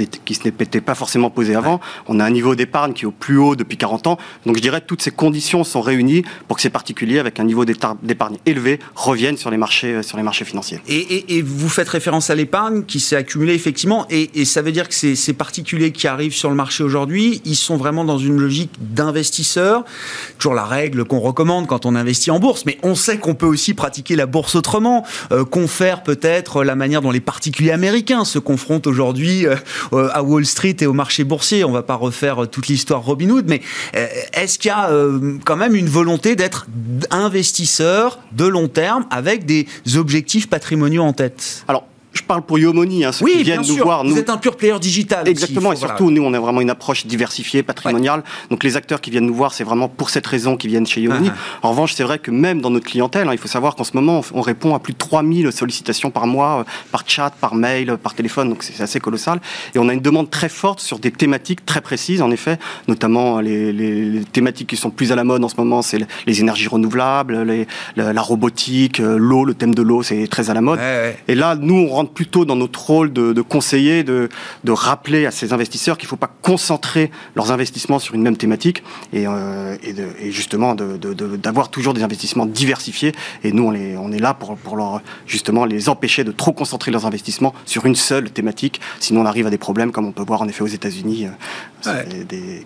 n'étaient 0.45 0.81
pas 0.81 0.95
forcément 0.95 1.31
posées 1.31 1.55
avant. 1.55 1.81
On 2.09 2.21
a 2.21 2.25
un 2.25 2.31
niveau 2.31 2.55
d'épargne 2.55 2.93
qui 2.93 3.05
est 3.05 3.07
au 3.07 3.13
plus 3.13 3.39
haut 3.39 3.55
depuis 3.55 3.77
40 3.77 4.07
ans. 4.07 4.19
Donc 4.47 4.57
je 4.57 4.63
dirais 4.63 4.81
que 4.81 4.87
toutes 4.87 5.03
ces 5.03 5.11
conditions 5.11 5.65
sont 5.65 5.81
réunies 5.81 6.25
pour 6.49 6.57
que 6.57 6.63
ces 6.63 6.71
particuliers 6.71 7.19
avec 7.19 7.39
un 7.39 7.45
niveau 7.45 7.65
d'épargne 7.65 8.37
élevé 8.47 8.79
reviennent 8.95 9.37
sur 9.37 9.51
les 9.51 9.57
marchés, 9.57 9.95
euh, 9.95 10.03
sur 10.03 10.17
les 10.17 10.23
marchés 10.23 10.45
financiers. 10.45 10.81
Et, 10.89 11.37
et, 11.37 11.43
vous 11.43 11.69
faites 11.69 11.89
référence 11.89 12.31
à 12.31 12.35
l'épargne 12.35 12.85
qui 12.85 13.01
s'est 13.01 13.17
accumulée 13.17 13.55
effectivement. 13.55 14.07
Et, 14.11 14.31
et, 14.41 14.45
ça 14.45 14.63
veut 14.63 14.73
dire 14.73 14.89
que 14.89 14.95
ces, 14.95 15.15
ces 15.15 15.33
particuliers 15.33 15.93
qui 15.93 16.07
arrivent 16.07 16.35
sur 16.35 16.49
le 16.49 16.57
marché 16.57 16.83
aujourd'hui, 16.83 17.43
ils 17.45 17.57
sont 17.57 17.77
vraiment 17.77 18.05
dans 18.05 18.19
une 18.19 18.39
logique 18.39 18.71
d'investisseurs. 18.81 19.85
Toujours 20.39 20.55
la 20.55 20.65
règle 20.65 21.05
qu'on 21.05 21.21
recommande 21.21 21.67
quand 21.67 21.87
on 21.87 21.95
investit 21.95 22.31
en 22.31 22.39
bourse. 22.39 22.65
Mais 22.65 22.79
on 22.83 22.95
sait 22.95 23.19
qu'on 23.19 23.35
peut 23.35 23.47
aussi 23.47 23.75
pratiquer 23.75 24.17
la 24.17 24.27
bourse 24.27 24.55
autrement. 24.55 25.05
Euh, 25.33 25.45
confère 25.45 26.03
peut-être 26.03 26.65
la 26.65 26.75
manière 26.75 27.03
dont 27.03 27.11
les 27.11 27.21
particuliers 27.21 27.73
américains 27.73 28.25
se 28.25 28.39
confrontent 28.39 28.87
aujourd'hui 28.87 29.47
euh, 29.47 29.57
euh, 29.93 30.09
à 30.13 30.23
Wall 30.23 30.47
Street 30.47 30.77
et 30.81 30.87
au 30.87 30.93
marché 30.93 31.25
boursier. 31.25 31.65
On 31.65 31.69
ne 31.69 31.75
va 31.75 31.83
pas 31.83 31.95
refaire 31.95 32.49
toute 32.51 32.69
l'histoire 32.69 33.03
Robinhood, 33.03 33.47
mais 33.49 33.61
est-ce 34.33 34.59
qu'il 34.59 34.71
y 34.71 34.73
a 34.73 34.91
quand 35.45 35.57
même 35.57 35.75
une 35.75 35.89
volonté 35.89 36.37
d'être 36.37 36.67
investisseur 37.11 38.19
de 38.33 38.47
long 38.47 38.69
terme 38.69 39.07
avec 39.11 39.47
des 39.47 39.67
objectifs 39.97 40.49
patrimoniaux 40.49 41.03
en 41.03 41.13
tête? 41.13 41.65
Alors, 41.69 41.87
je 42.17 42.25
parle 42.25 42.43
pour 42.43 42.59
Yomoni, 42.59 43.05
hein, 43.05 43.13
ceux 43.13 43.25
oui, 43.25 43.35
qui 43.39 43.43
viennent 43.45 43.67
nous 43.67 43.77
voir. 43.77 44.05
Vous 44.05 44.19
êtes 44.19 44.31
un 44.31 44.37
pur 44.37 44.57
player 44.57 44.79
digital. 44.79 45.29
Exactement, 45.29 45.73
et 45.73 45.77
surtout, 45.77 46.11
nous, 46.11 46.23
on 46.23 46.33
a 46.35 46.41
vraiment 46.41 46.61
une 46.61 46.71
approche 46.71 47.07
diversifiée, 47.07 47.63
patrimoniale. 47.63 48.23
Donc, 48.51 48.65
les 48.65 48.77
acteurs 48.77 49.01
qui 49.01 49.11
viennent 49.11 49.27
nous 49.27 49.35
voir, 49.35 49.53
c'est 49.53 49.65
vraiment 49.65 49.89
pour 49.89 50.11
cette 50.11 50.27
raison 50.27 50.57
qu'ils 50.57 50.71
viennent 50.71 50.87
chez 50.87 51.01
Yomoni. 51.01 51.29
Uh-huh. 51.29 51.63
En 51.63 51.71
revanche, 51.71 51.95
c'est 51.95 52.05
vrai 52.05 52.19
que 52.19 52.31
même 52.31 52.61
dans 52.61 52.71
notre 52.71 52.87
clientèle, 52.87 53.29
hein, 53.29 53.33
il 53.33 53.39
faut 53.39 53.49
savoir 53.49 53.77
qu'en 53.77 53.85
ce 53.85 53.93
moment, 53.95 54.23
on, 54.33 54.41
répond 54.41 54.75
à 54.75 54.79
plus 54.79 54.93
de 54.93 54.99
3000 54.99 55.53
sollicitations 55.53 56.11
par 56.11 56.27
mois, 56.27 56.61
euh, 56.61 56.65
par 56.93 57.03
chat, 57.07 57.31
par 57.41 57.55
mail, 57.55 57.97
par 58.03 58.15
téléphone, 58.15 58.49
donc 58.49 58.63
c'est 58.63 58.83
assez 58.83 59.01
colossal. 59.01 59.41
Et 59.75 59.79
on 59.79 59.89
a 59.89 59.93
une 59.93 60.01
demande 60.01 60.31
très 60.31 60.49
forte 60.49 60.81
sur 60.81 60.99
des 60.99 61.11
thématiques 61.11 61.67
très 61.67 61.81
précises, 61.81 62.23
en 62.23 62.31
effet, 62.31 62.59
notamment 62.89 63.41
les, 63.41 63.73
les, 63.73 64.05
les 64.05 64.25
thématiques 64.25 64.69
qui 64.69 64.77
sont 64.77 64.91
plus 64.91 65.13
à 65.13 65.17
la 65.17 65.25
mode 65.25 65.45
en 65.45 65.49
ce 65.49 65.57
moment, 65.57 65.83
c'est 65.83 65.99
les 66.27 66.41
énergies 66.41 66.69
renouvelables, 66.69 67.43
les, 67.43 67.67
la, 67.97 68.13
la, 68.13 68.23
robotique, 68.23 69.01
euh, 69.01 69.17
l'eau, 69.17 69.45
le 69.45 69.55
thème 69.55 69.75
de 69.75 69.83
l'eau, 69.83 70.03
c'est 70.03 70.27
très 70.29 70.51
à 70.51 70.55
la 70.55 70.61
mode. 70.61 70.79
Ouais, 70.79 70.85
ouais. 70.85 71.19
Et 71.29 71.35
là, 71.35 71.57
nous, 71.57 71.75
on 71.75 71.89
rentre 71.89 72.06
plutôt 72.07 72.45
dans 72.45 72.57
notre 72.57 72.85
rôle 72.87 73.13
de, 73.13 73.33
de 73.33 73.43
conseiller, 73.43 74.05
de, 74.05 74.29
de, 74.65 74.73
rappeler 74.73 75.27
à 75.27 75.31
ces 75.31 75.53
investisseurs 75.53 75.99
qu'il 75.99 76.07
ne 76.07 76.11
faut 76.11 76.17
pas 76.17 76.33
concentrer 76.43 77.11
leurs 77.35 77.53
investissements 77.53 77.99
sur 77.99 78.15
une 78.15 78.23
même 78.23 78.37
thématique 78.37 78.83
et, 79.13 79.27
euh, 79.27 79.77
et, 79.83 79.93
de, 79.93 80.07
et 80.21 80.31
justement 80.31 80.75
d'avoir 80.75 81.71
toujours 81.71 81.95
des 81.95 82.03
investissements 82.03 82.47
diversifiés. 82.47 83.13
Et 83.45 83.53
nous, 83.53 83.65
on, 83.65 83.71
les, 83.71 83.97
on 83.97 84.13
est 84.13 84.19
là 84.19 84.35
pour, 84.35 84.57
pour 84.57 84.77
leur, 84.77 85.01
justement 85.27 85.65
les 85.65 85.89
empêcher 85.89 86.25
de 86.25 86.33
trop 86.33 86.53
concentrer 86.53 86.91
leurs 86.91 87.07
investissements 87.07 87.55
sur 87.65 87.87
une 87.87 87.97
seule 87.97 88.31
thématique. 88.31 88.81
Sinon, 89.01 89.23
on 89.23 89.27
arrive 89.27 89.47
à 89.47 89.51
des 89.51 89.59
problèmes 89.59 89.93
comme 89.93 90.07
on 90.07 90.13
peut 90.13 90.25
voir 90.25 90.43
en 90.43 90.49
effet 90.49 90.63
aux 90.63 90.67
États-Unis, 90.67 91.27
euh, 91.87 92.03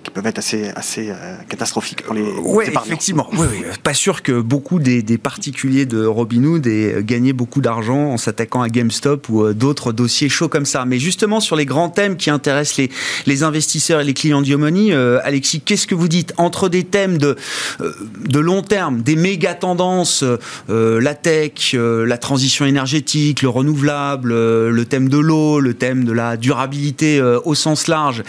qui 0.03 0.11
peuvent 0.11 0.27
être 0.27 0.39
assez, 0.39 0.69
assez 0.71 1.11
euh, 1.11 1.37
catastrophiques 1.49 2.03
pour 2.03 2.15
les, 2.15 2.25
Effectivement, 2.67 3.29
oui, 3.33 3.47
oui. 3.51 3.65
pas 3.83 3.95
sûr 3.95 4.23
que 4.23 4.41
beaucoup 4.41 4.79
des, 4.79 5.03
des 5.03 5.19
particuliers 5.19 5.87
de 5.87 6.05
Robinhood 6.05 6.67
aient 6.67 7.03
gagné 7.03 7.33
beaucoup 7.33 7.61
d'argent 7.61 8.11
en 8.11 8.17
s'attaquant 8.17 8.63
à 8.63 8.69
GameStop 8.69 9.29
ou 9.31 9.45
euh, 9.45 9.55
d'autres 9.55 9.93
dossiers 9.93 10.29
chauds 10.29 10.49
comme 10.49 10.67
ça. 10.67 10.85
Mais 10.85 10.99
justement, 10.99 11.41
sur 11.41 11.57
les 11.57 11.67
grands 11.67 11.89
thèmes 11.89 12.17
qui 12.17 12.31
intéressent 12.31 12.89
les, 13.27 13.43
investisseurs 13.43 14.01
et 14.01 14.05
les 14.05 14.15
clients 14.15 14.43
d'Iomoni, 14.43 14.93
euh, 14.93 15.19
Alexis, 15.25 15.61
qu'est-ce 15.61 15.87
que 15.87 15.95
vous 15.95 16.09
dites 16.09 16.35
entre 16.37 16.69
des 16.69 16.85
thèmes 16.85 17.19
de, 17.19 17.37
euh, 17.81 17.93
de 18.27 18.39
long 18.39 18.63
terme, 18.63 19.03
des 19.03 19.17
méga 19.17 19.55
tendances, 19.55 20.25
la 20.69 21.15
tech, 21.15 21.75
la 21.75 22.19
transition 22.19 22.65
énergétique, 22.65 23.43
le 23.43 23.49
renouvelable, 23.49 24.31
le 24.33 24.85
thème 24.85 25.09
de 25.09 25.19
l'eau, 25.19 25.61
le 25.61 25.75
thème 25.75 26.05
de 26.05 26.13
la 26.13 26.37
durabilité 26.37 27.21
au 27.23 27.55
sens 27.55 27.89
large 27.89 28.23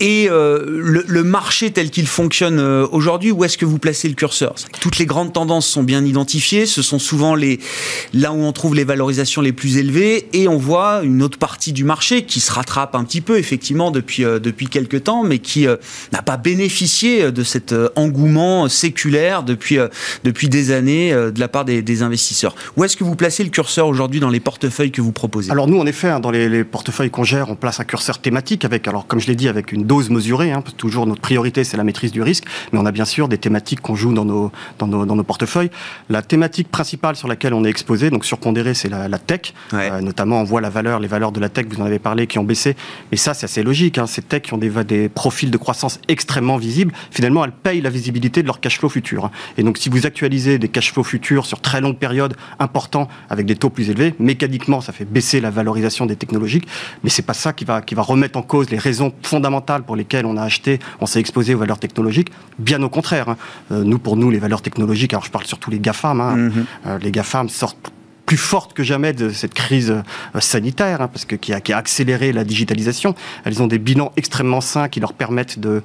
et 0.00 0.28
euh, 0.30 0.64
le, 0.66 1.04
le, 1.06 1.24
marché 1.24 1.70
tel 1.70 1.90
qu'il 1.90 2.06
fonctionne 2.06 2.58
euh, 2.58 2.86
aujourd'hui, 2.92 3.30
où 3.30 3.44
est-ce 3.44 3.56
que 3.56 3.64
vous 3.64 3.78
placez 3.78 4.08
le 4.08 4.14
curseur? 4.14 4.54
Toutes 4.80 4.98
les 4.98 5.06
grandes 5.06 5.32
tendances 5.32 5.66
sont 5.66 5.82
bien 5.82 6.04
identifiées, 6.04 6.66
ce 6.66 6.82
sont 6.82 6.98
souvent 6.98 7.34
les 7.34 7.60
là 8.12 8.32
où 8.32 8.42
on 8.42 8.52
trouve 8.52 8.74
les 8.74 8.84
valorisations 8.84 9.40
les 9.40 9.52
plus 9.52 9.78
élevées, 9.78 10.28
et 10.34 10.48
on 10.48 10.58
voit 10.58 11.02
une 11.02 11.22
autre 11.22 11.38
partie 11.38 11.72
du 11.72 11.84
marché 11.84 12.24
qui 12.24 12.40
se 12.40 12.52
rattrape 12.52 12.94
un 12.94 13.04
petit 13.04 13.22
peu 13.22 13.38
effectivement 13.38 13.90
depuis 13.90 14.24
euh, 14.24 14.38
depuis 14.38 14.66
quelques 14.66 15.04
temps, 15.04 15.24
mais 15.24 15.38
qui 15.38 15.66
n'a 16.12 16.22
pas 16.22 16.36
bénéficié 16.36 17.32
de 17.32 17.42
cet 17.42 17.74
engouement 17.96 18.68
séculaire 18.68 19.42
depuis 19.42 19.78
depuis 20.24 20.48
des 20.48 20.72
années 20.72 21.12
de 21.12 21.40
la 21.40 21.48
part 21.48 21.64
des, 21.64 21.82
des 21.82 22.02
investisseurs. 22.02 22.54
Où 22.76 22.84
est-ce 22.84 22.96
que 22.96 23.04
vous 23.04 23.16
placez 23.16 23.44
le 23.44 23.50
curseur 23.50 23.88
aujourd'hui 23.88 24.20
dans 24.20 24.28
les 24.28 24.40
portefeuilles 24.40 24.92
que 24.92 25.00
vous 25.00 25.12
proposez? 25.12 25.50
Alors 25.50 25.68
nous, 25.68 25.78
en 25.78 25.86
effet, 25.86 26.08
hein, 26.08 26.20
dans 26.20 26.30
les, 26.30 26.48
les 26.48 26.64
portefeuilles 26.64 27.10
qu'on 27.10 27.24
gère, 27.24 27.50
on 27.50 27.56
place 27.56 27.80
un 27.80 27.84
curseur 27.84 28.18
thématique 28.18 28.64
avec, 28.64 28.86
alors 28.88 29.06
comme 29.06 29.20
je 29.20 29.26
l'ai 29.26 29.34
dit, 29.36 29.48
avec 29.48 29.72
une 29.72 29.85
dose 29.86 30.10
mesurée. 30.10 30.52
Hein, 30.52 30.62
toujours 30.76 31.06
notre 31.06 31.20
priorité, 31.20 31.64
c'est 31.64 31.76
la 31.76 31.84
maîtrise 31.84 32.12
du 32.12 32.22
risque, 32.22 32.44
mais 32.72 32.78
on 32.78 32.86
a 32.86 32.92
bien 32.92 33.04
sûr 33.04 33.28
des 33.28 33.38
thématiques 33.38 33.80
qu'on 33.80 33.94
joue 33.94 34.12
dans 34.12 34.24
nos, 34.24 34.52
dans 34.78 34.86
nos, 34.86 35.06
dans 35.06 35.16
nos 35.16 35.24
portefeuilles. 35.24 35.70
La 36.08 36.22
thématique 36.22 36.70
principale 36.70 37.16
sur 37.16 37.28
laquelle 37.28 37.54
on 37.54 37.64
est 37.64 37.70
exposé, 37.70 38.10
donc 38.10 38.24
surpondéré, 38.24 38.74
c'est 38.74 38.88
la, 38.88 39.08
la, 39.08 39.18
tech. 39.18 39.54
Euh, 39.72 40.00
notamment, 40.00 40.40
on 40.40 40.44
voit 40.44 40.60
la 40.60 40.70
valeur, 40.70 41.00
les 41.00 41.08
valeurs 41.08 41.32
de 41.32 41.40
la 41.40 41.48
tech, 41.48 41.66
vous 41.70 41.80
en 41.80 41.84
avez 41.86 41.98
parlé, 41.98 42.26
qui 42.26 42.38
ont 42.38 42.44
baissé. 42.44 42.76
Et 43.12 43.16
ça, 43.16 43.34
c'est 43.34 43.44
assez 43.44 43.62
logique. 43.62 43.98
Hein. 43.98 44.06
Ces 44.06 44.22
techs 44.22 44.44
qui 44.44 44.54
ont 44.54 44.58
des, 44.58 44.70
des 44.84 45.08
profils 45.08 45.50
de 45.50 45.56
croissance 45.56 46.00
extrêmement 46.08 46.56
visibles, 46.56 46.92
finalement, 47.10 47.44
elles 47.44 47.52
payent 47.52 47.80
la 47.80 47.90
visibilité 47.90 48.42
de 48.42 48.46
leur 48.46 48.60
cash 48.60 48.78
flow 48.78 48.88
futur. 48.88 49.30
Et 49.56 49.62
donc, 49.62 49.78
si 49.78 49.88
vous 49.88 50.06
actualisez 50.06 50.58
des 50.58 50.68
cash 50.68 50.92
flows 50.92 51.04
futurs 51.04 51.46
sur 51.46 51.60
très 51.60 51.80
longue 51.80 51.98
période, 51.98 52.34
importants, 52.58 53.08
avec 53.30 53.46
des 53.46 53.56
taux 53.56 53.70
plus 53.70 53.90
élevés, 53.90 54.14
mécaniquement, 54.18 54.80
ça 54.80 54.92
fait 54.92 55.04
baisser 55.04 55.40
la 55.40 55.50
valorisation 55.50 56.06
des 56.06 56.16
technologiques. 56.16 56.66
Mais 57.04 57.10
c'est 57.10 57.22
pas 57.22 57.34
ça 57.34 57.52
qui 57.52 57.64
va, 57.64 57.82
qui 57.82 57.94
va 57.94 58.02
remettre 58.02 58.38
en 58.38 58.42
cause 58.42 58.70
les 58.70 58.78
raisons 58.78 59.12
fondamentales 59.22 59.75
pour 59.82 59.96
lesquelles 59.96 60.26
on 60.26 60.36
a 60.36 60.42
acheté, 60.42 60.78
on 61.00 61.06
s'est 61.06 61.20
exposé 61.20 61.54
aux 61.54 61.58
valeurs 61.58 61.78
technologiques. 61.78 62.30
Bien 62.58 62.82
au 62.82 62.88
contraire. 62.88 63.28
Hein. 63.28 63.36
Euh, 63.72 63.84
nous, 63.84 63.98
pour 63.98 64.16
nous, 64.16 64.30
les 64.30 64.38
valeurs 64.38 64.62
technologiques, 64.62 65.12
alors 65.12 65.24
je 65.24 65.30
parle 65.30 65.46
surtout 65.46 65.70
les 65.70 65.78
GAFAM, 65.78 66.20
hein, 66.20 66.36
mm-hmm. 66.36 66.52
euh, 66.86 66.98
les 66.98 67.10
GAFAM 67.10 67.48
sortent 67.48 67.92
plus 68.26 68.36
forte 68.36 68.72
que 68.74 68.82
jamais 68.82 69.12
de 69.12 69.30
cette 69.30 69.54
crise 69.54 69.90
euh, 69.90 70.40
sanitaire, 70.40 71.00
hein, 71.00 71.08
parce 71.08 71.24
que 71.24 71.36
qui 71.36 71.52
a, 71.52 71.60
qui 71.60 71.72
a, 71.72 71.78
accéléré 71.78 72.32
la 72.32 72.44
digitalisation. 72.44 73.14
Elles 73.44 73.62
ont 73.62 73.68
des 73.68 73.78
bilans 73.78 74.12
extrêmement 74.16 74.60
sains 74.60 74.88
qui 74.88 75.00
leur 75.00 75.12
permettent 75.12 75.58
de 75.58 75.82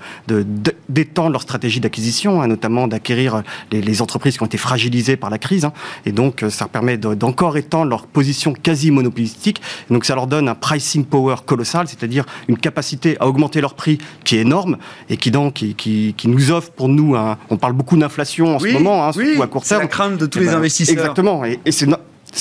d'étendre 0.90 1.32
leur 1.32 1.42
stratégie 1.42 1.80
d'acquisition, 1.80 2.42
hein, 2.42 2.48
notamment 2.48 2.88
d'acquérir 2.88 3.44
les, 3.72 3.82
les, 3.82 4.02
entreprises 4.02 4.38
qui 4.38 4.44
ont 4.44 4.48
été 4.48 4.58
fragilisées 4.58 5.18
par 5.18 5.30
la 5.30 5.38
crise. 5.38 5.66
Hein, 5.66 5.74
et 6.06 6.12
donc, 6.12 6.44
euh, 6.44 6.50
ça 6.50 6.68
permet 6.68 6.98
d'encore 6.98 7.58
étendre 7.58 7.90
leur 7.90 8.08
position 8.08 8.54
quasi 8.54 8.90
monopolistique. 8.92 9.62
Donc, 9.90 10.06
ça 10.06 10.16
leur 10.16 10.28
donne 10.28 10.48
un 10.50 10.56
pricing 10.56 11.06
power 11.06 11.36
colossal, 11.46 11.88
c'est-à-dire 11.88 12.26
une 12.48 12.58
capacité 12.58 13.18
à 13.20 13.28
augmenter 13.28 13.62
leur 13.62 13.76
prix 13.76 14.00
qui 14.24 14.38
est 14.38 14.42
énorme 14.42 14.78
et 15.10 15.18
qui 15.18 15.30
donc 15.30 15.54
qui, 15.54 15.76
qui, 15.76 16.16
qui 16.18 16.28
nous 16.28 16.52
offre 16.52 16.72
pour 16.72 16.90
nous, 16.90 17.16
un, 17.16 17.38
on 17.50 17.58
parle 17.58 17.74
beaucoup 17.74 17.98
d'inflation 17.98 18.56
en 18.56 18.60
ce 18.60 18.68
moment, 18.68 19.08
hein, 19.08 19.12
oui, 19.16 19.40
à 19.42 19.48
court 19.48 19.64
terme. 19.64 19.82
C'est 19.82 19.86
la 19.86 19.88
crainte 19.88 20.18
de 20.18 20.26
tous 20.26 20.40
et 20.40 20.42
eh 20.42 20.46
les 20.46 20.52
ben, 20.52 20.58
investisseurs. 20.58 20.98
Exactement. 20.98 21.46
Et, 21.46 21.60
et 21.66 21.72
c'est 21.72 21.88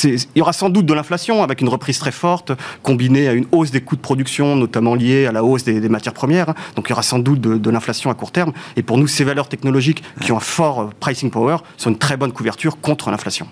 il 0.04 0.18
y 0.36 0.40
aura 0.40 0.52
sans 0.52 0.70
doute 0.70 0.86
de 0.86 0.94
l'inflation 0.94 1.42
avec 1.42 1.60
une 1.60 1.68
reprise 1.68 1.98
très 1.98 2.12
forte, 2.12 2.52
combinée 2.82 3.28
à 3.28 3.32
une 3.32 3.46
hausse 3.52 3.70
des 3.70 3.80
coûts 3.80 3.96
de 3.96 4.00
production, 4.00 4.56
notamment 4.56 4.94
liée 4.94 5.26
à 5.26 5.32
la 5.32 5.44
hausse 5.44 5.64
des, 5.64 5.88
matières 5.88 6.14
premières. 6.14 6.54
Donc 6.76 6.86
il 6.86 6.90
y 6.90 6.92
aura 6.92 7.02
sans 7.02 7.18
doute 7.18 7.40
de, 7.40 7.70
l'inflation 7.70 8.10
à 8.10 8.14
court 8.14 8.32
terme. 8.32 8.52
Et 8.76 8.82
pour 8.82 8.98
nous, 8.98 9.06
ces 9.06 9.24
valeurs 9.24 9.48
technologiques 9.48 10.02
qui 10.20 10.32
ont 10.32 10.36
un 10.36 10.40
fort 10.40 10.90
pricing 11.00 11.30
power 11.30 11.58
sont 11.76 11.90
une 11.90 11.98
très 11.98 12.16
bonne 12.16 12.32
couverture 12.32 12.80
contre 12.80 13.10
l'inflation. 13.10 13.46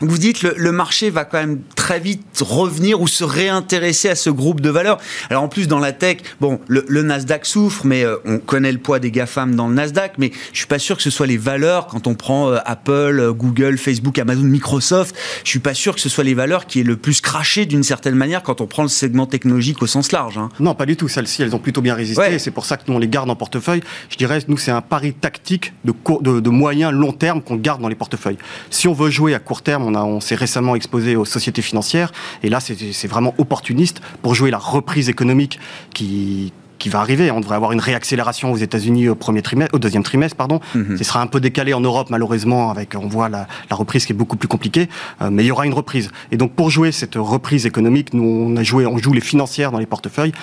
Vous 0.00 0.18
dites 0.18 0.42
le, 0.42 0.54
le 0.56 0.72
marché 0.72 1.10
va 1.10 1.24
quand 1.24 1.38
même 1.38 1.60
très 1.74 1.98
vite 2.00 2.20
revenir 2.40 3.00
ou 3.00 3.08
se 3.08 3.24
réintéresser 3.24 4.08
à 4.08 4.14
ce 4.14 4.30
groupe 4.30 4.60
de 4.60 4.70
valeurs. 4.70 4.98
Alors 5.30 5.42
en 5.42 5.48
plus 5.48 5.68
dans 5.68 5.78
la 5.78 5.92
tech, 5.92 6.18
bon, 6.40 6.60
le, 6.66 6.84
le 6.88 7.02
Nasdaq 7.02 7.46
souffre, 7.46 7.86
mais 7.86 8.04
euh, 8.04 8.16
on 8.24 8.38
connaît 8.38 8.72
le 8.72 8.78
poids 8.78 8.98
des 8.98 9.10
GAFAM 9.10 9.54
dans 9.54 9.68
le 9.68 9.74
Nasdaq, 9.74 10.14
mais 10.18 10.32
je 10.52 10.58
suis 10.58 10.66
pas 10.66 10.78
sûr 10.78 10.96
que 10.96 11.02
ce 11.02 11.10
soit 11.10 11.26
les 11.26 11.38
valeurs 11.38 11.86
quand 11.86 12.06
on 12.06 12.14
prend 12.14 12.50
euh, 12.50 12.58
Apple, 12.66 13.18
euh, 13.20 13.32
Google, 13.32 13.78
Facebook, 13.78 14.18
Amazon, 14.18 14.42
Microsoft. 14.42 15.16
Je 15.44 15.48
suis 15.48 15.60
pas 15.60 15.74
sûr 15.74 15.94
que 15.94 16.00
ce 16.00 16.08
soit 16.08 16.24
les 16.24 16.34
valeurs 16.34 16.66
qui 16.66 16.80
est 16.80 16.84
le 16.84 16.96
plus 16.96 17.20
craché 17.20 17.64
d'une 17.64 17.82
certaine 17.82 18.16
manière 18.16 18.42
quand 18.42 18.60
on 18.60 18.66
prend 18.66 18.82
le 18.82 18.88
segment 18.88 19.26
technologique 19.26 19.82
au 19.82 19.86
sens 19.86 20.12
large. 20.12 20.36
Hein. 20.36 20.50
Non, 20.60 20.74
pas 20.74 20.86
du 20.86 20.96
tout. 20.96 21.08
Celles-ci, 21.08 21.42
elles 21.42 21.54
ont 21.54 21.58
plutôt 21.58 21.80
bien 21.80 21.94
résisté. 21.94 22.20
Ouais. 22.20 22.38
C'est 22.38 22.50
pour 22.50 22.66
ça 22.66 22.76
que 22.76 22.82
nous 22.88 22.94
on 22.94 22.98
les 22.98 23.08
garde 23.08 23.30
en 23.30 23.36
portefeuille. 23.36 23.80
Je 24.10 24.16
dirais, 24.16 24.40
nous 24.48 24.58
c'est 24.58 24.70
un 24.70 24.82
pari 24.82 25.14
tactique 25.14 25.72
de, 25.84 25.94
de, 26.20 26.40
de 26.40 26.50
moyen 26.50 26.90
long 26.90 27.12
terme 27.12 27.40
qu'on 27.40 27.56
garde 27.56 27.80
dans 27.80 27.88
les 27.88 27.94
portefeuilles. 27.94 28.38
Si 28.70 28.88
on 28.88 28.92
veut 28.92 29.10
jouer 29.10 29.34
à 29.34 29.38
court 29.38 29.62
terme, 29.62 29.85
on, 29.86 30.20
s'est 30.20 30.34
récemment 30.34 30.74
exposé 30.74 31.16
aux 31.16 31.24
sociétés 31.24 31.62
financières, 31.62 32.12
et 32.42 32.48
là 32.48 32.60
c'est 32.60 33.08
vraiment 33.08 33.34
opportuniste 33.38 34.00
pour 34.22 34.34
jouer 34.34 34.50
la 34.50 34.58
reprise 34.58 35.08
économique 35.08 35.58
qui 35.94 36.52
qui 36.78 36.88
va 36.88 37.00
arriver. 37.00 37.30
On 37.30 37.40
devrait 37.40 37.56
avoir 37.56 37.72
une 37.72 37.80
réaccélération 37.80 38.52
aux 38.52 38.56
États-Unis 38.56 39.08
au 39.08 39.14
premier 39.14 39.42
trimestre, 39.42 39.74
au 39.74 39.78
deuxième 39.78 40.02
trimestre, 40.02 40.36
pardon. 40.36 40.60
-hmm. 40.74 40.96
Ce 40.98 41.04
sera 41.04 41.20
un 41.20 41.26
peu 41.26 41.40
décalé 41.40 41.72
en 41.74 41.80
Europe, 41.80 42.08
malheureusement, 42.10 42.70
avec 42.70 42.94
on 42.94 43.08
voit 43.08 43.28
la, 43.28 43.46
la 43.70 43.76
reprise 43.76 44.04
qui 44.06 44.12
est 44.12 44.16
beaucoup 44.22 44.36
plus 44.36 44.48
compliquée, 44.48 44.88
euh, 45.22 45.30
mais 45.32 45.42
il 45.44 45.46
y 45.46 45.52
aura 45.52 45.66
une 45.66 45.74
reprise. 45.82 46.10
Et 46.32 46.36
donc 46.36 46.50
pour 46.58 46.68
jouer 46.76 46.90
cette 46.92 47.16
reprise 47.34 47.64
économique, 47.72 48.08
nous 48.18 48.24
on 48.48 48.56
a 48.56 48.64
joué, 48.70 48.82
on 48.94 48.98
joue 49.04 49.14
les 49.20 49.26
financières 49.32 49.70
dans 49.72 49.78
les 49.84 49.90
portefeuilles. 49.94 50.34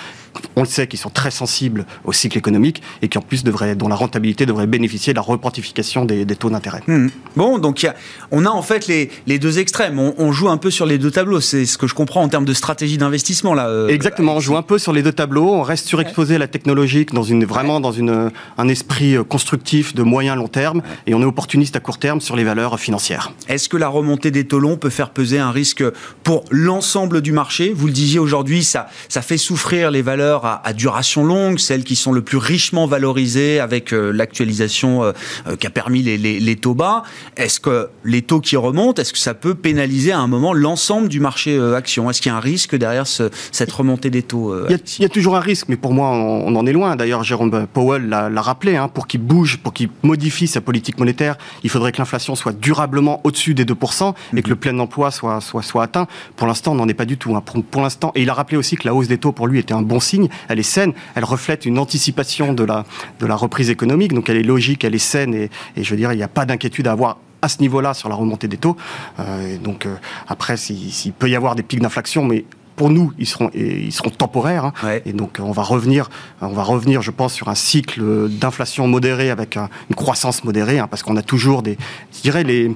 On 0.56 0.62
le 0.62 0.66
sait, 0.76 0.86
qui 0.88 0.96
sont 1.04 1.10
très 1.20 1.30
sensibles 1.42 1.82
au 2.08 2.12
cycle 2.20 2.36
économique 2.42 2.78
et 3.02 3.06
qui 3.10 3.16
en 3.22 3.24
plus 3.30 3.42
devraient, 3.50 3.76
dont 3.80 3.90
la 3.94 3.98
rentabilité 4.04 4.42
devrait 4.50 4.70
bénéficier 4.76 5.10
de 5.14 5.18
la 5.22 5.26
reportification 5.32 6.00
des, 6.10 6.20
des 6.30 6.36
taux 6.40 6.50
d'intérêt. 6.54 6.82
Mmh. 6.88 7.08
Bon, 7.40 7.50
donc 7.64 7.74
y 7.84 7.86
a, 7.86 7.94
on 8.36 8.42
a 8.50 8.52
en 8.60 8.64
fait 8.70 8.82
les, 8.92 9.02
les 9.30 9.38
deux 9.44 9.54
extrêmes. 9.64 9.96
On, 10.06 10.10
on, 10.26 10.30
joue 10.38 10.48
un 10.56 10.60
peu 10.64 10.70
sur 10.78 10.86
les 10.92 10.98
deux 11.04 11.12
tableaux. 11.18 11.40
C'est 11.50 11.64
ce 11.72 11.76
que 11.80 11.86
je 11.92 11.94
comprends 12.00 12.22
en 12.26 12.30
termes 12.34 12.48
de 12.52 12.56
stratégie 12.62 12.98
d'investissement 13.02 13.54
là. 13.60 13.66
Euh, 13.68 13.98
Exactement. 13.98 14.32
On 14.38 14.42
joue 14.46 14.56
un 14.62 14.66
peu 14.72 14.78
sur 14.84 14.92
les 14.96 15.02
deux 15.06 15.16
tableaux. 15.22 15.48
On 15.60 15.64
reste 15.72 15.86
surexposé 15.92 16.23
la 16.24 16.48
technologique 16.48 17.12
dans 17.12 17.22
une 17.22 17.44
vraiment 17.44 17.80
dans 17.80 17.92
une 17.92 18.30
un 18.58 18.68
esprit 18.68 19.16
euh, 19.16 19.24
constructif 19.24 19.94
de 19.94 20.02
moyen 20.02 20.34
long 20.34 20.48
terme 20.48 20.82
et 21.06 21.14
on 21.14 21.20
est 21.20 21.26
opportuniste 21.26 21.76
à 21.76 21.80
court 21.80 21.98
terme 21.98 22.20
sur 22.20 22.36
les 22.36 22.44
valeurs 22.44 22.80
financières. 22.80 23.32
Est-ce 23.48 23.68
que 23.68 23.76
la 23.76 23.88
remontée 23.88 24.30
des 24.30 24.44
taux 24.46 24.58
longs 24.58 24.76
peut 24.76 24.90
faire 24.90 25.10
peser 25.10 25.38
un 25.38 25.50
risque 25.50 25.84
pour 26.22 26.44
l'ensemble 26.50 27.20
du 27.20 27.32
marché? 27.32 27.72
Vous 27.74 27.86
le 27.86 27.92
disiez 27.92 28.18
aujourd'hui, 28.18 28.64
ça 28.64 28.88
ça 29.08 29.22
fait 29.22 29.36
souffrir 29.36 29.90
les 29.90 30.02
valeurs 30.02 30.44
à, 30.44 30.66
à, 30.66 30.72
duration 30.72 31.24
longue, 31.24 31.58
celles 31.58 31.84
qui 31.84 31.96
sont 31.96 32.12
le 32.12 32.22
plus 32.22 32.38
richement 32.38 32.86
valorisées 32.86 33.60
avec 33.60 33.92
euh, 33.92 34.10
l'actualisation 34.12 35.04
euh, 35.04 35.12
euh, 35.46 35.56
qui 35.56 35.66
a 35.66 35.70
permis 35.70 36.02
les, 36.02 36.18
les, 36.18 36.40
les 36.40 36.56
taux 36.56 36.74
bas. 36.74 37.02
Est-ce 37.36 37.60
que 37.60 37.88
les 38.04 38.22
taux 38.22 38.40
qui 38.40 38.56
remontent, 38.56 39.00
est-ce 39.00 39.12
que 39.12 39.18
ça 39.18 39.34
peut 39.34 39.54
pénaliser 39.54 40.12
à 40.12 40.18
un 40.18 40.26
moment 40.26 40.52
l'ensemble 40.52 41.08
du 41.08 41.20
marché 41.20 41.56
euh, 41.56 41.76
action? 41.76 42.10
Est-ce 42.10 42.20
qu'il 42.20 42.30
y 42.30 42.34
a 42.34 42.36
un 42.36 42.40
risque 42.40 42.76
derrière 42.76 43.06
ce, 43.06 43.30
cette 43.52 43.72
remontée 43.72 44.10
des 44.10 44.22
taux 44.22 44.54
il 44.68 44.72
y, 44.72 44.74
a, 44.74 44.78
il 44.98 45.02
y, 45.02 45.04
a, 45.04 45.08
toujours 45.08 45.36
un 45.36 45.40
risque, 45.40 45.66
mais 45.68 45.76
pour 45.76 45.92
moi, 45.92 46.08
on, 46.14 46.54
en 46.54 46.66
est 46.66 46.72
loin. 46.72 46.96
D'ailleurs, 46.96 47.24
Jérôme 47.24 47.66
Powell 47.72 48.08
l'a 48.08 48.42
rappelé, 48.42 48.76
hein, 48.76 48.88
pour 48.88 49.06
qu'il 49.06 49.20
bouge, 49.20 49.58
pour 49.58 49.72
qu'il 49.72 49.88
modifie 50.02 50.46
sa 50.46 50.60
politique 50.60 50.98
monétaire, 50.98 51.36
il 51.62 51.70
faudrait 51.70 51.92
que 51.92 51.98
l'inflation 51.98 52.34
soit 52.34 52.52
durablement 52.52 53.20
au-dessus 53.24 53.54
des 53.54 53.64
2% 53.64 54.12
mmh. 54.12 54.38
et 54.38 54.42
que 54.42 54.48
le 54.48 54.56
plein 54.56 54.78
emploi 54.78 55.10
soit, 55.10 55.40
soit, 55.40 55.62
soit 55.62 55.82
atteint. 55.82 56.06
Pour 56.36 56.46
l'instant, 56.46 56.72
on 56.72 56.76
n'en 56.76 56.88
est 56.88 56.94
pas 56.94 57.04
du 57.04 57.16
tout. 57.16 57.34
Hein. 57.36 57.42
Pour, 57.70 57.82
l'instant, 57.82 58.12
et 58.14 58.22
il 58.22 58.30
a 58.30 58.34
rappelé 58.34 58.56
aussi 58.56 58.76
que 58.76 58.86
la 58.86 58.94
hausse 58.94 59.08
des 59.08 59.18
taux 59.18 59.32
pour 59.32 59.46
lui 59.46 59.58
était 59.58 59.74
un 59.74 59.82
bon 59.82 60.00
signe 60.00 60.28
elle 60.48 60.58
est 60.58 60.62
saine, 60.62 60.92
elle 61.14 61.24
reflète 61.24 61.66
une 61.66 61.78
anticipation 61.78 62.52
de 62.52 62.64
la, 62.64 62.84
de 63.20 63.26
la 63.26 63.36
reprise 63.36 63.70
économique, 63.70 64.12
donc 64.12 64.28
elle 64.28 64.36
est 64.36 64.42
logique, 64.42 64.84
elle 64.84 64.94
est 64.94 64.98
saine, 64.98 65.34
et, 65.34 65.50
et 65.76 65.84
je 65.84 65.90
veux 65.90 65.96
dire, 65.96 66.12
il 66.12 66.16
n'y 66.16 66.22
a 66.22 66.28
pas 66.28 66.44
d'inquiétude 66.44 66.86
à 66.86 66.92
avoir 66.92 67.18
à 67.42 67.48
ce 67.48 67.60
niveau-là 67.60 67.92
sur 67.92 68.08
la 68.08 68.14
remontée 68.14 68.48
des 68.48 68.56
taux. 68.56 68.76
Euh, 69.20 69.58
donc 69.58 69.84
euh, 69.86 69.94
après, 70.28 70.56
s'il 70.56 70.92
si, 70.92 71.10
peut 71.10 71.28
y 71.28 71.36
avoir 71.36 71.54
des 71.54 71.62
pics 71.62 71.80
d'inflation, 71.80 72.24
mais 72.24 72.44
pour 72.76 72.90
nous, 72.90 73.12
ils 73.18 73.26
seront, 73.26 73.50
ils 73.54 73.92
seront 73.92 74.10
temporaires. 74.10 74.64
Hein. 74.64 74.72
Ouais. 74.82 75.02
Et 75.06 75.12
donc, 75.12 75.38
on 75.40 75.52
va 75.52 75.62
revenir, 75.62 76.10
on 76.40 76.48
va 76.48 76.62
revenir, 76.62 77.02
je 77.02 77.10
pense, 77.10 77.32
sur 77.32 77.48
un 77.48 77.54
cycle 77.54 78.28
d'inflation 78.28 78.88
modérée 78.88 79.30
avec 79.30 79.56
un, 79.56 79.68
une 79.90 79.96
croissance 79.96 80.44
modérée, 80.44 80.78
hein, 80.78 80.88
parce 80.88 81.02
qu'on 81.02 81.16
a 81.16 81.22
toujours 81.22 81.62
des, 81.62 81.78
je 82.16 82.22
dirais, 82.22 82.44
les, 82.44 82.74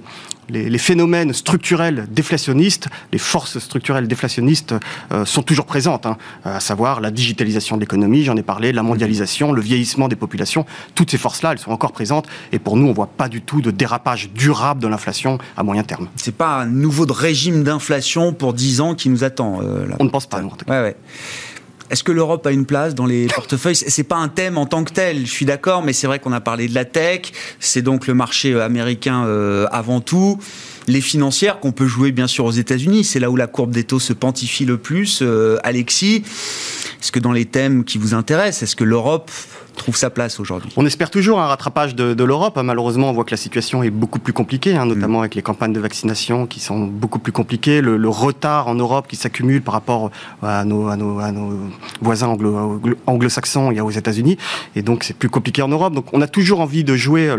les, 0.49 0.79
phénomènes 0.79 1.33
structurels 1.33 2.07
déflationnistes, 2.11 2.89
les 3.13 3.19
forces 3.19 3.59
structurelles 3.59 4.09
déflationnistes 4.09 4.75
euh, 5.13 5.25
sont 5.25 5.43
toujours 5.43 5.67
présentes, 5.67 6.07
hein, 6.07 6.17
à 6.45 6.61
savoir 6.61 7.01
la 7.01 7.11
digitalisation 7.11 7.77
de 7.77 7.81
l'économie, 7.81 8.25
j'en 8.25 8.37
ai 8.37 8.43
parlé, 8.43 8.73
la 8.73 8.83
mondialisation, 8.83 9.53
le 9.53 9.61
vieillissement 9.61 10.09
des 10.09 10.17
populations. 10.17 10.65
Toutes 10.95 11.11
ces 11.11 11.19
forces-là, 11.19 11.53
elles 11.53 11.59
sont 11.59 11.73
encore 11.73 11.93
présentes. 11.93 12.27
Et 12.53 12.59
pour 12.59 12.77
nous, 12.77 12.87
on 12.87 12.91
ne 12.91 12.95
voit 12.95 13.07
pas 13.07 13.29
du 13.29 13.43
tout 13.43 13.61
de 13.61 13.71
dérapage 13.71 14.31
durable 14.31 14.81
de 14.81 14.89
l'inflation 14.89 15.39
à 15.57 15.63
moyen 15.63 15.83
terme. 15.83 16.09
C'est 16.17 16.35
pas 16.35 16.61
un 16.61 16.67
nouveau 16.67 17.07
régime 17.09 17.63
d'inflation 17.65 18.33
pour 18.33 18.53
10 18.53 18.81
ans 18.81 18.95
qui 18.95 19.09
nous 19.09 19.25
attend. 19.25 19.61
Euh, 19.63 19.87
on 19.99 20.05
ne 20.05 20.11
pense 20.11 20.27
pas, 20.27 20.41
nous, 20.41 20.49
en 20.49 20.57
tout 20.57 20.65
cas. 20.65 20.73
Ouais, 20.73 20.83
ouais. 20.83 20.97
Est-ce 21.91 22.05
que 22.05 22.13
l'Europe 22.13 22.47
a 22.47 22.51
une 22.51 22.67
place 22.67 22.95
dans 22.95 23.07
les 23.07 23.27
portefeuilles? 23.27 23.77
C'est 23.77 24.03
pas 24.05 24.17
un 24.17 24.29
thème 24.29 24.59
en 24.59 24.67
tant 24.67 24.85
que 24.85 24.93
tel, 24.93 25.27
je 25.27 25.31
suis 25.31 25.47
d'accord, 25.47 25.83
mais 25.83 25.93
c'est 25.93 26.07
vrai 26.07 26.19
qu'on 26.19 26.33
a 26.33 26.41
parlé 26.41 26.69
de 26.69 26.75
la 26.75 26.85
tech, 26.85 27.33
c'est 27.61 27.83
donc 27.83 28.07
le 28.07 28.15
marché 28.15 28.53
euh, 28.53 28.65
américain 28.65 29.25
euh, 29.25 29.67
avant 29.71 30.01
tout. 30.01 30.39
Les 30.87 31.01
financières 31.01 31.61
qu'on 31.61 31.73
peut 31.73 31.87
jouer 31.87 32.13
bien 32.13 32.27
sûr 32.27 32.45
aux 32.45 32.51
États-Unis, 32.51 33.05
c'est 33.05 33.21
là 33.21 33.31
où 33.31 33.37
la 33.37 33.47
courbe 33.47 33.71
des 33.71 33.85
taux 33.85 34.01
se 34.01 34.13
pentifie 34.13 34.65
le 34.65 34.79
plus. 34.79 35.21
Euh, 35.23 35.59
Alexis, 35.63 36.23
est-ce 37.01 37.13
que 37.13 37.21
dans 37.21 37.33
les 37.33 37.45
thèmes 37.45 37.85
qui 37.85 37.99
vous 37.99 38.15
intéressent, 38.15 38.63
est-ce 38.63 38.77
que 38.77 38.85
l'Europe 38.85 39.31
trouve 39.79 39.97
sa 39.97 40.11
place 40.11 40.39
aujourd'hui 40.41 40.71
On 40.77 40.85
espère 40.85 41.11
toujours 41.11 41.41
un 41.41 41.47
rattrapage 41.47 41.95
de, 41.95 42.25
l'Europe. 42.25 42.59
Malheureusement, 42.63 43.09
on 43.09 43.13
voit 43.13 43.25
que 43.25 43.31
la 43.31 43.39
situation 43.39 43.83
est 43.83 43.91
beaucoup 43.91 44.19
plus 44.19 44.33
compliquée, 44.33 44.77
hein, 44.77 44.85
notamment 44.85 45.19
mm. 45.19 45.23
avec 45.23 45.35
les 45.35 45.43
campagnes 45.43 45.73
de 45.73 45.81
vaccination 45.81 46.47
qui 46.47 46.61
sont 46.61 46.81
beaucoup 46.81 47.19
plus 47.19 47.33
compliquées, 47.33 47.81
le, 47.81 48.09
retard 48.09 48.69
en 48.69 48.75
Europe 48.75 49.07
qui 49.09 49.17
s'accumule 49.17 49.63
par 49.63 49.75
rapport 49.75 50.11
à 50.43 50.65
nos, 50.65 50.91
voisins 52.01 52.37
anglo-saxons 53.07 53.71
et 53.71 53.81
aux 53.81 53.91
États-Unis. 53.91 54.37
Et 54.77 54.83
donc, 54.83 55.05
c'est 55.05 55.17
plus 55.17 55.31
compliqué 55.31 55.63
en 55.63 55.69
Europe. 55.69 55.95
Donc, 55.95 56.13
on 56.13 56.21
a 56.21 56.27
toujours 56.27 56.61
envie 56.61 56.85
de 56.85 56.97
jouer 56.97 57.35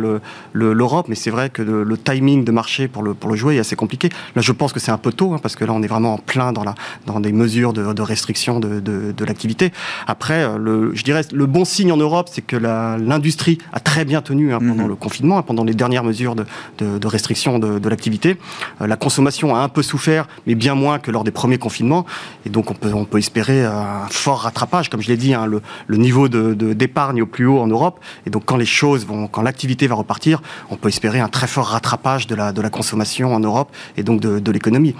l'Europe, 0.54 1.08
mais 1.10 1.16
c'est 1.16 1.32
vrai 1.32 1.50
que 1.50 1.62
le, 1.62 1.98
timing 1.98 2.46
de 2.46 2.52
marché 2.52 2.88
pour 2.88 3.04
le, 3.04 3.14
pour 3.14 3.30
le 3.30 3.36
jouer 3.36 3.58
est 3.58 3.60
assez 3.60 3.76
compliqué. 3.76 4.10
Là, 4.36 4.42
je 4.42 4.52
pense 4.54 4.74
que 4.74 4.80
c'est 4.80 4.92
un 4.92 4.98
peu 4.98 5.12
tôt, 5.12 5.34
hein, 5.34 5.40
parce 5.42 5.56
que 5.56 5.66
là, 5.66 5.74
on 5.74 5.84
est 5.84 5.88
vraiment 5.88 6.14
en 6.14 6.18
plein 6.18 6.54
dans, 6.54 6.64
la, 6.64 6.76
dans 7.06 7.20
des 7.20 7.34
mesures 7.34 7.74
de, 7.74 8.02
restriction 8.02 8.60
de, 8.60 8.80
de 8.80 9.26
l'activité. 9.26 9.72
Après, 10.08 10.58
le, 10.58 10.96
je 10.96 11.04
dirais, 11.04 11.24
le 11.34 11.46
bon 11.46 11.66
signe 11.66 11.92
en 11.92 11.98
Europe, 11.98 12.29
c'est 12.32 12.42
que 12.42 12.56
l'industrie 12.56 13.58
a 13.74 13.80
très 13.80 14.06
bien 14.06 14.22
tenu 14.22 14.54
hein, 14.54 14.60
pendant 14.60 14.84
mhm. 14.84 14.90
le 14.90 14.96
confinement, 14.96 15.38
hein, 15.38 15.42
pendant 15.42 15.64
les 15.64 15.74
dernières 15.74 16.04
mesures 16.04 16.36
de, 16.36 16.46
de, 16.78 17.08
restriction 17.08 17.60
de, 17.60 17.90
l'activité. 17.90 18.38
Euh, 18.82 18.88
la 18.88 18.96
consommation 18.96 19.56
a 19.56 19.60
un 19.60 19.70
peu 19.70 19.82
souffert, 19.82 20.28
mais 20.46 20.56
bien 20.56 20.76
moins 20.76 21.00
que 21.00 21.12
lors 21.12 21.24
des 21.24 21.32
premiers 21.32 21.58
confinements. 21.58 22.06
Et 22.46 22.50
donc 22.50 22.72
on 22.72 22.74
peut, 22.74 22.94
on 22.94 23.06
peut 23.06 23.18
espérer 23.18 23.66
un 23.66 24.08
fort 24.10 24.40
rattrapage, 24.42 24.90
comme 24.90 25.02
je 25.02 25.08
l'ai 25.08 25.18
dit, 25.18 25.34
hein, 25.34 25.46
le, 25.46 25.62
le, 25.88 25.98
niveau 25.98 26.28
d'épargne 26.28 27.18
de, 27.18 27.24
au 27.24 27.26
plus 27.26 27.46
haut 27.46 27.60
en 27.60 27.68
Europe. 27.68 28.00
Et 28.26 28.30
donc 28.30 28.44
quand 28.46 28.58
les 28.58 28.66
choses 28.66 29.06
vont, 29.06 29.28
quand 29.28 29.42
l'activité 29.42 29.88
va 29.88 29.96
repartir, 29.96 30.42
on 30.70 30.76
peut 30.76 30.90
espérer 30.90 31.20
un 31.20 31.30
très 31.30 31.48
fort 31.48 31.68
rattrapage 31.68 32.28
de 32.28 32.36
la, 32.36 32.52
de 32.52 32.62
la 32.62 32.70
consommation 32.70 33.34
en 33.34 33.40
Europe 33.40 33.72
et 33.98 34.04
donc 34.04 34.22
de, 34.22 34.52
l'économie. 34.52 34.96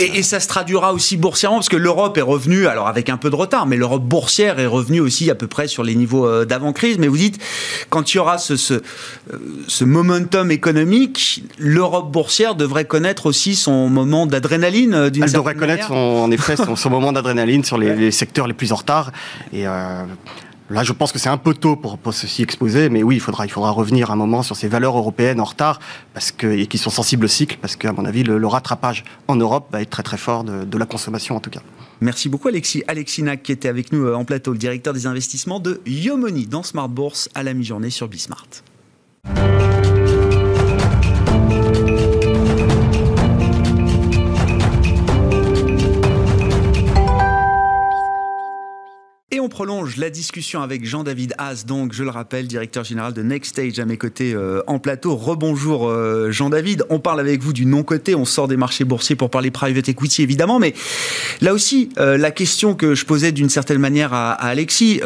Et, 0.00 0.18
et, 0.18 0.22
ça 0.24 0.40
se 0.40 0.48
traduira 0.48 0.92
aussi 0.92 1.16
boursièrement, 1.16 1.58
parce 1.58 1.68
que 1.68 1.76
l'Europe 1.76 2.18
est 2.18 2.22
revenue, 2.22 2.66
alors 2.66 2.88
avec 2.88 3.08
un 3.08 3.16
peu 3.16 3.30
de 3.30 3.36
retard, 3.36 3.66
mais 3.66 3.76
l'Europe 3.76 4.02
boursière 4.02 4.58
est 4.58 4.66
revenue 4.66 5.00
aussi 5.00 5.30
à 5.30 5.34
peu 5.36 5.46
près 5.46 5.68
sur 5.68 5.84
les 5.84 5.94
niveaux 5.94 6.26
euh, 6.26 6.44
crise, 6.72 6.98
mais 6.98 7.08
vous 7.08 7.16
dites, 7.16 7.40
quand 7.90 8.12
il 8.12 8.16
y 8.16 8.20
aura 8.20 8.38
ce, 8.38 8.56
ce, 8.56 8.74
euh, 8.74 9.86
momentum 9.86 10.50
économique, 10.50 11.42
l'Europe 11.58 12.10
boursière 12.10 12.54
devrait 12.54 12.84
connaître 12.84 13.26
aussi 13.26 13.54
son 13.54 13.88
moment 13.88 14.26
d'adrénaline 14.26 14.94
euh, 14.94 15.10
Elle 15.12 15.32
devrait 15.32 15.54
connaître, 15.54 15.92
en 15.92 16.30
effet, 16.30 16.56
son, 16.56 16.90
moment 16.90 17.12
d'adrénaline 17.12 17.64
sur 17.64 17.78
les, 17.78 18.10
secteurs 18.10 18.46
les 18.46 18.54
plus 18.54 18.72
en 18.72 18.76
retard. 18.76 19.12
Et 19.52 19.66
euh, 19.66 20.04
Là, 20.70 20.84
je 20.84 20.92
pense 20.92 21.12
que 21.12 21.18
c'est 21.18 21.30
un 21.30 21.38
peu 21.38 21.54
tôt 21.54 21.76
pour, 21.76 21.96
pour 21.96 22.12
s'y 22.12 22.42
exposer, 22.42 22.90
mais 22.90 23.02
oui, 23.02 23.16
il 23.16 23.20
faudra, 23.20 23.46
revenir 23.70 24.10
un 24.10 24.16
moment 24.16 24.42
sur 24.42 24.54
ces 24.54 24.68
valeurs 24.68 24.96
européennes 24.98 25.40
en 25.40 25.44
retard 25.44 25.80
et 26.42 26.66
qui 26.66 26.78
sont 26.78 26.90
sensibles 26.90 27.24
au 27.24 27.28
cycle, 27.28 27.56
parce 27.60 27.74
qu'à 27.76 27.92
mon 27.92 28.04
avis, 28.04 28.22
le, 28.22 28.46
rattrapage 28.46 29.04
en 29.28 29.36
Europe 29.36 29.68
va 29.72 29.82
être 29.82 29.90
très 29.90 30.02
très 30.02 30.16
fort 30.16 30.44
de, 30.44 30.78
la 30.78 30.86
consommation 30.86 31.36
en 31.36 31.40
tout 31.40 31.50
cas. 31.50 31.60
Merci 32.00 32.28
beaucoup 32.28 32.48
Alexis. 32.48 32.84
Alexis 32.86 33.22
Nac 33.22 33.42
qui 33.42 33.50
était 33.50 33.68
avec 33.68 33.92
nous 33.92 34.04
euh, 34.06 34.14
en 34.14 34.24
plateau, 34.24 34.52
le 34.52 34.58
directeur 34.58 34.94
des 34.94 35.06
investissements 35.06 35.58
de 35.58 35.80
Yomoni 35.86 36.46
dans 36.46 36.62
Smart 36.62 36.88
Bourse 36.88 37.28
à 37.34 37.42
la 37.42 37.52
mi-journée 37.52 37.90
sur 37.90 38.06
Bismart. 38.06 38.46
Et 49.38 49.40
on 49.40 49.48
prolonge 49.48 49.98
la 49.98 50.10
discussion 50.10 50.62
avec 50.62 50.84
Jean-David 50.84 51.32
Haas, 51.38 51.62
donc 51.64 51.92
je 51.92 52.02
le 52.02 52.10
rappelle, 52.10 52.48
directeur 52.48 52.82
général 52.82 53.12
de 53.12 53.22
Next 53.22 53.52
Stage 53.52 53.78
à 53.78 53.84
mes 53.84 53.96
côtés 53.96 54.34
euh, 54.34 54.62
en 54.66 54.80
plateau. 54.80 55.14
Rebonjour 55.14 55.88
euh, 55.88 56.32
Jean-David, 56.32 56.84
on 56.90 56.98
parle 56.98 57.20
avec 57.20 57.40
vous 57.40 57.52
du 57.52 57.64
non-côté, 57.64 58.16
on 58.16 58.24
sort 58.24 58.48
des 58.48 58.56
marchés 58.56 58.82
boursiers 58.82 59.14
pour 59.14 59.30
parler 59.30 59.52
private 59.52 59.88
equity 59.88 60.24
évidemment, 60.24 60.58
mais 60.58 60.74
là 61.40 61.54
aussi, 61.54 61.90
euh, 61.98 62.16
la 62.18 62.32
question 62.32 62.74
que 62.74 62.96
je 62.96 63.06
posais 63.06 63.30
d'une 63.30 63.48
certaine 63.48 63.78
manière 63.78 64.12
à, 64.12 64.32
Alexis, 64.32 65.00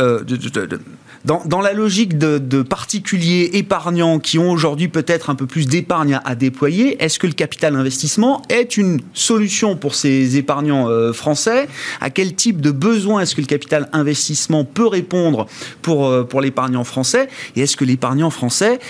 dans, 1.24 1.60
la 1.60 1.72
logique 1.72 2.18
de, 2.18 2.62
particuliers 2.62 3.50
épargnants 3.54 4.18
qui 4.18 4.38
ont 4.38 4.50
aujourd'hui 4.50 4.88
peut-être 4.88 5.30
un 5.30 5.34
peu 5.34 5.46
plus 5.46 5.66
d'épargne 5.66 6.20
à, 6.24 6.34
déployer, 6.34 7.02
est-ce 7.02 7.18
que 7.18 7.26
le 7.26 7.32
capital 7.32 7.76
investissement 7.76 8.42
est 8.48 8.76
une 8.76 9.00
solution 9.14 9.76
pour 9.76 9.94
ces 9.94 10.36
épargnants 10.36 10.88
euh, 10.88 11.12
français? 11.12 11.68
À 12.00 12.10
quel 12.10 12.34
type 12.34 12.60
de 12.60 12.70
besoin 12.70 13.20
est-ce 13.20 13.34
que 13.34 13.40
le 13.40 13.46
capital 13.46 13.88
investissement 13.92 14.64
peut 14.64 14.86
répondre 14.86 15.46
pour, 15.80 16.06
euh, 16.06 16.24
pour 16.24 16.40
l'épargnant 16.40 16.84
français? 16.84 17.28
Et 17.56 17.62
est-ce 17.62 17.76
que 17.76 17.84
l'épargnant 17.84 18.30
français 18.30 18.80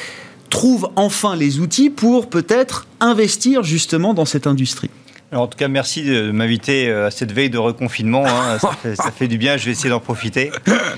trouve 0.49 0.91
enfin 0.97 1.37
les 1.37 1.61
outils 1.61 1.91
pour 1.91 2.29
peut-être 2.29 2.87
investir 3.01 3.63
justement 3.63 4.15
dans 4.15 4.27
cette 4.27 4.47
industrie? 4.47 4.91
En 5.33 5.47
tout 5.47 5.57
cas, 5.57 5.69
merci 5.69 6.03
de 6.03 6.31
m'inviter 6.31 6.89
euh, 6.89 7.07
à 7.07 7.11
cette 7.11 7.33
veille 7.33 7.51
de 7.51 7.59
reconfinement. 7.59 8.25
Hein. 8.27 8.59
Ça, 8.95 9.11
fait, 9.11 9.29
du 9.29 9.39
bien. 9.39 9.57
Je 9.57 9.67
vais 9.67 9.73
essayer 9.73 9.91
d'en 9.91 10.01
profiter. 10.01 10.53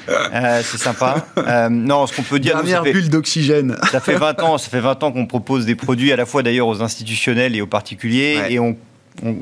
Euh, 0.09 0.63
c'est 0.65 0.79
sympa. 0.79 1.27
Euh, 1.39 1.69
non, 1.69 2.07
ce 2.07 2.17
qu'on 2.17 2.23
peut 2.23 2.39
dire. 2.39 2.55
Dernière 2.57 2.83
bulle 2.83 3.09
d'oxygène. 3.09 3.77
Ça 3.91 4.01
fait 4.01 4.17
20 4.17 4.43
ans. 4.43 4.59
Ça 4.59 4.69
fait 4.71 4.81
20 4.81 5.03
ans 5.05 5.13
qu'on 5.13 5.27
propose 5.27 5.67
des 5.67 5.77
produits 5.77 6.13
à 6.13 6.17
la 6.17 6.27
fois 6.27 6.43
d'ailleurs 6.43 6.67
aux 6.67 6.83
institutionnels 6.83 7.55
et 7.55 7.61
aux 7.61 7.67
particuliers, 7.67 8.41
et 8.49 8.59
on, 8.59 8.77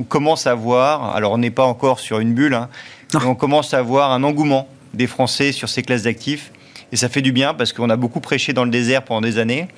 commence 0.09 0.47
à 0.47 0.55
voir. 0.55 1.17
Alors, 1.17 1.33
on 1.33 1.39
n'est 1.39 1.51
pas 1.51 1.65
encore 1.65 1.99
sur 1.99 2.19
une 2.19 2.35
bulle, 2.35 2.55
hein, 2.55 2.69
mais 3.15 3.25
on 3.25 3.35
commence 3.35 3.73
à 3.73 3.81
voir 3.81 4.13
un 4.13 4.23
engouement 4.23 4.69
des 4.93 5.07
Français 5.07 5.53
sur 5.53 5.71
ces 5.71 5.83
classes 5.83 6.03
d'actifs, 6.03 6.53
et 6.93 6.97
ça 6.97 7.09
fait 7.09 7.23
du 7.23 7.33
bien 7.33 7.55
parce 7.55 7.73
qu'on 7.73 7.89
a 7.89 7.97
beaucoup 7.97 8.21
prêché 8.21 8.53
dans 8.53 8.65
le 8.65 8.71
désert 8.71 9.03
pendant 9.03 9.23
des 9.23 9.39
années, 9.39 9.69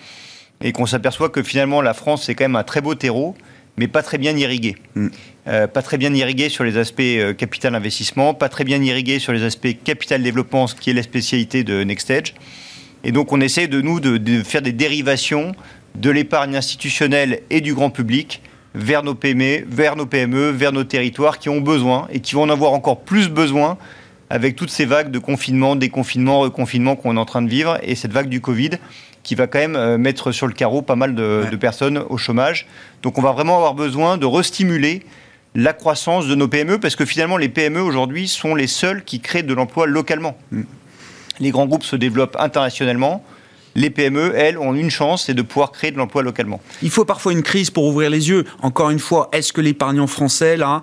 et 0.61 0.73
qu'on 0.73 0.87
s'aperçoit 0.87 1.29
que 1.29 1.45
finalement 1.45 1.81
la 1.81 1.95
France 1.95 2.25
c'est 2.25 2.35
quand 2.35 2.45
même 2.45 2.57
un 2.57 2.65
très 2.65 2.81
beau 2.81 2.97
terreau 2.97 3.37
mais 3.77 3.89
pas 3.89 4.03
très 4.03 4.19
bien 4.19 4.37
irrigué. 4.37 4.77
Mm. 4.95 5.09
Euh, 5.47 5.67
pas 5.67 5.83
très 5.83 5.99
bien 5.99 6.15
irrigué 6.15 6.49
sur 6.49 6.65
les 6.65 6.77
aspects 6.77 7.01
euh, 7.01 7.35
capital 7.35 7.75
investissement, 7.75 8.35
pas 8.35 8.49
très 8.49 8.65
bien 8.65 8.83
irrigué 8.83 9.19
sur 9.19 9.33
les 9.33 9.43
aspects 9.43 9.77
capital 9.85 10.23
développement, 10.23 10.67
ce 10.67 10.75
qui 10.75 10.91
est 10.91 10.95
la 10.95 11.03
spécialité 11.03 11.65
de 11.65 11.83
Nextage. 11.85 12.35
Et 13.05 13.13
donc 13.13 13.33
on 13.33 13.41
essaie 13.41 13.69
de 13.69 13.81
nous 13.81 14.01
de, 14.01 14.43
faire 14.43 14.63
des 14.63 14.73
dérivations 14.73 15.55
de 15.95 16.11
l'épargne 16.11 16.57
institutionnelle 16.57 17.41
et 17.51 17.61
du 17.61 17.75
grand 17.75 17.91
public 17.91 18.41
vers 18.75 19.03
nos 19.03 19.15
PME, 19.15 19.65
vers 19.69 19.95
nos 19.95 20.07
PME, 20.07 20.51
vers 20.51 20.73
nos 20.73 20.85
territoires 20.85 21.39
qui 21.39 21.49
ont 21.49 21.61
besoin 21.61 22.09
et 22.11 22.21
qui 22.21 22.35
vont 22.35 22.43
en 22.43 22.49
avoir 22.49 22.73
encore 22.73 23.03
plus 23.03 23.29
besoin 23.29 23.77
avec 24.31 24.57
toutes 24.57 24.71
ces 24.71 24.87
vagues 24.87 25.11
de 25.11 25.19
confinement, 25.19 25.77
déconfinement, 25.77 26.41
reconfinement 26.41 26.97
qu'on 26.97 27.17
est 27.17 27.21
en 27.21 27.27
train 27.27 27.43
de 27.43 27.51
vivre 27.51 27.79
et 27.83 27.95
cette 27.95 28.13
vague 28.13 28.29
du 28.29 28.41
Covid 28.41 28.71
qui 29.25 29.35
va 29.35 29.49
quand 29.49 29.59
même 29.59 29.75
euh, 29.75 29.99
mettre 29.99 30.31
sur 30.31 30.47
le 30.47 30.53
carreau 30.53 30.83
pas 30.83 30.95
mal 30.95 31.17
de, 31.17 31.57
personnes 31.57 31.99
au 32.09 32.17
chômage. 32.17 32.69
Donc 33.03 33.19
on 33.19 33.23
va 33.23 33.33
vraiment 33.33 33.57
avoir 33.57 33.75
besoin 33.75 34.19
de 34.19 34.27
restimuler 34.27 35.03
la 35.57 35.73
croissance 35.73 36.29
de 36.29 36.35
nos 36.35 36.47
PME, 36.47 36.79
parce 36.79 36.95
que 36.95 37.05
finalement 37.05 37.37
les 37.37 37.49
PME 37.49 37.81
aujourd'hui 37.81 38.29
sont 38.29 38.55
les 38.55 38.67
seuls 38.67 39.03
qui 39.03 39.21
créent 39.21 39.43
de 39.43 39.55
l'emploi 39.55 39.87
localement. 39.87 40.37
Mm. 40.53 40.63
Les 41.41 41.51
grands 41.51 41.67
groupes 41.67 41.85
se 41.85 41.97
développent 41.97 42.37
internationalement. 42.39 43.25
Les 43.77 43.91
PME, 43.91 44.33
elles, 44.37 44.57
ont 44.57 44.73
une 44.73 44.91
chance, 44.91 45.25
c'est 45.25 45.35
de 45.35 45.43
pouvoir 45.43 45.73
créer 45.73 45.91
de 45.91 45.97
l'emploi 45.97 46.23
localement. 46.23 46.61
Il 46.83 46.91
faut 46.91 47.05
parfois 47.05 47.33
une 47.33 47.43
crise 47.43 47.71
pour 47.71 47.85
ouvrir 47.87 48.09
les 48.09 48.29
yeux. 48.29 48.45
Encore 48.63 48.91
une 48.91 49.01
fois, 49.01 49.31
est-ce 49.33 49.53
que 49.53 49.61
l'épargnant 49.61 50.07
français, 50.07 50.57
là, 50.57 50.81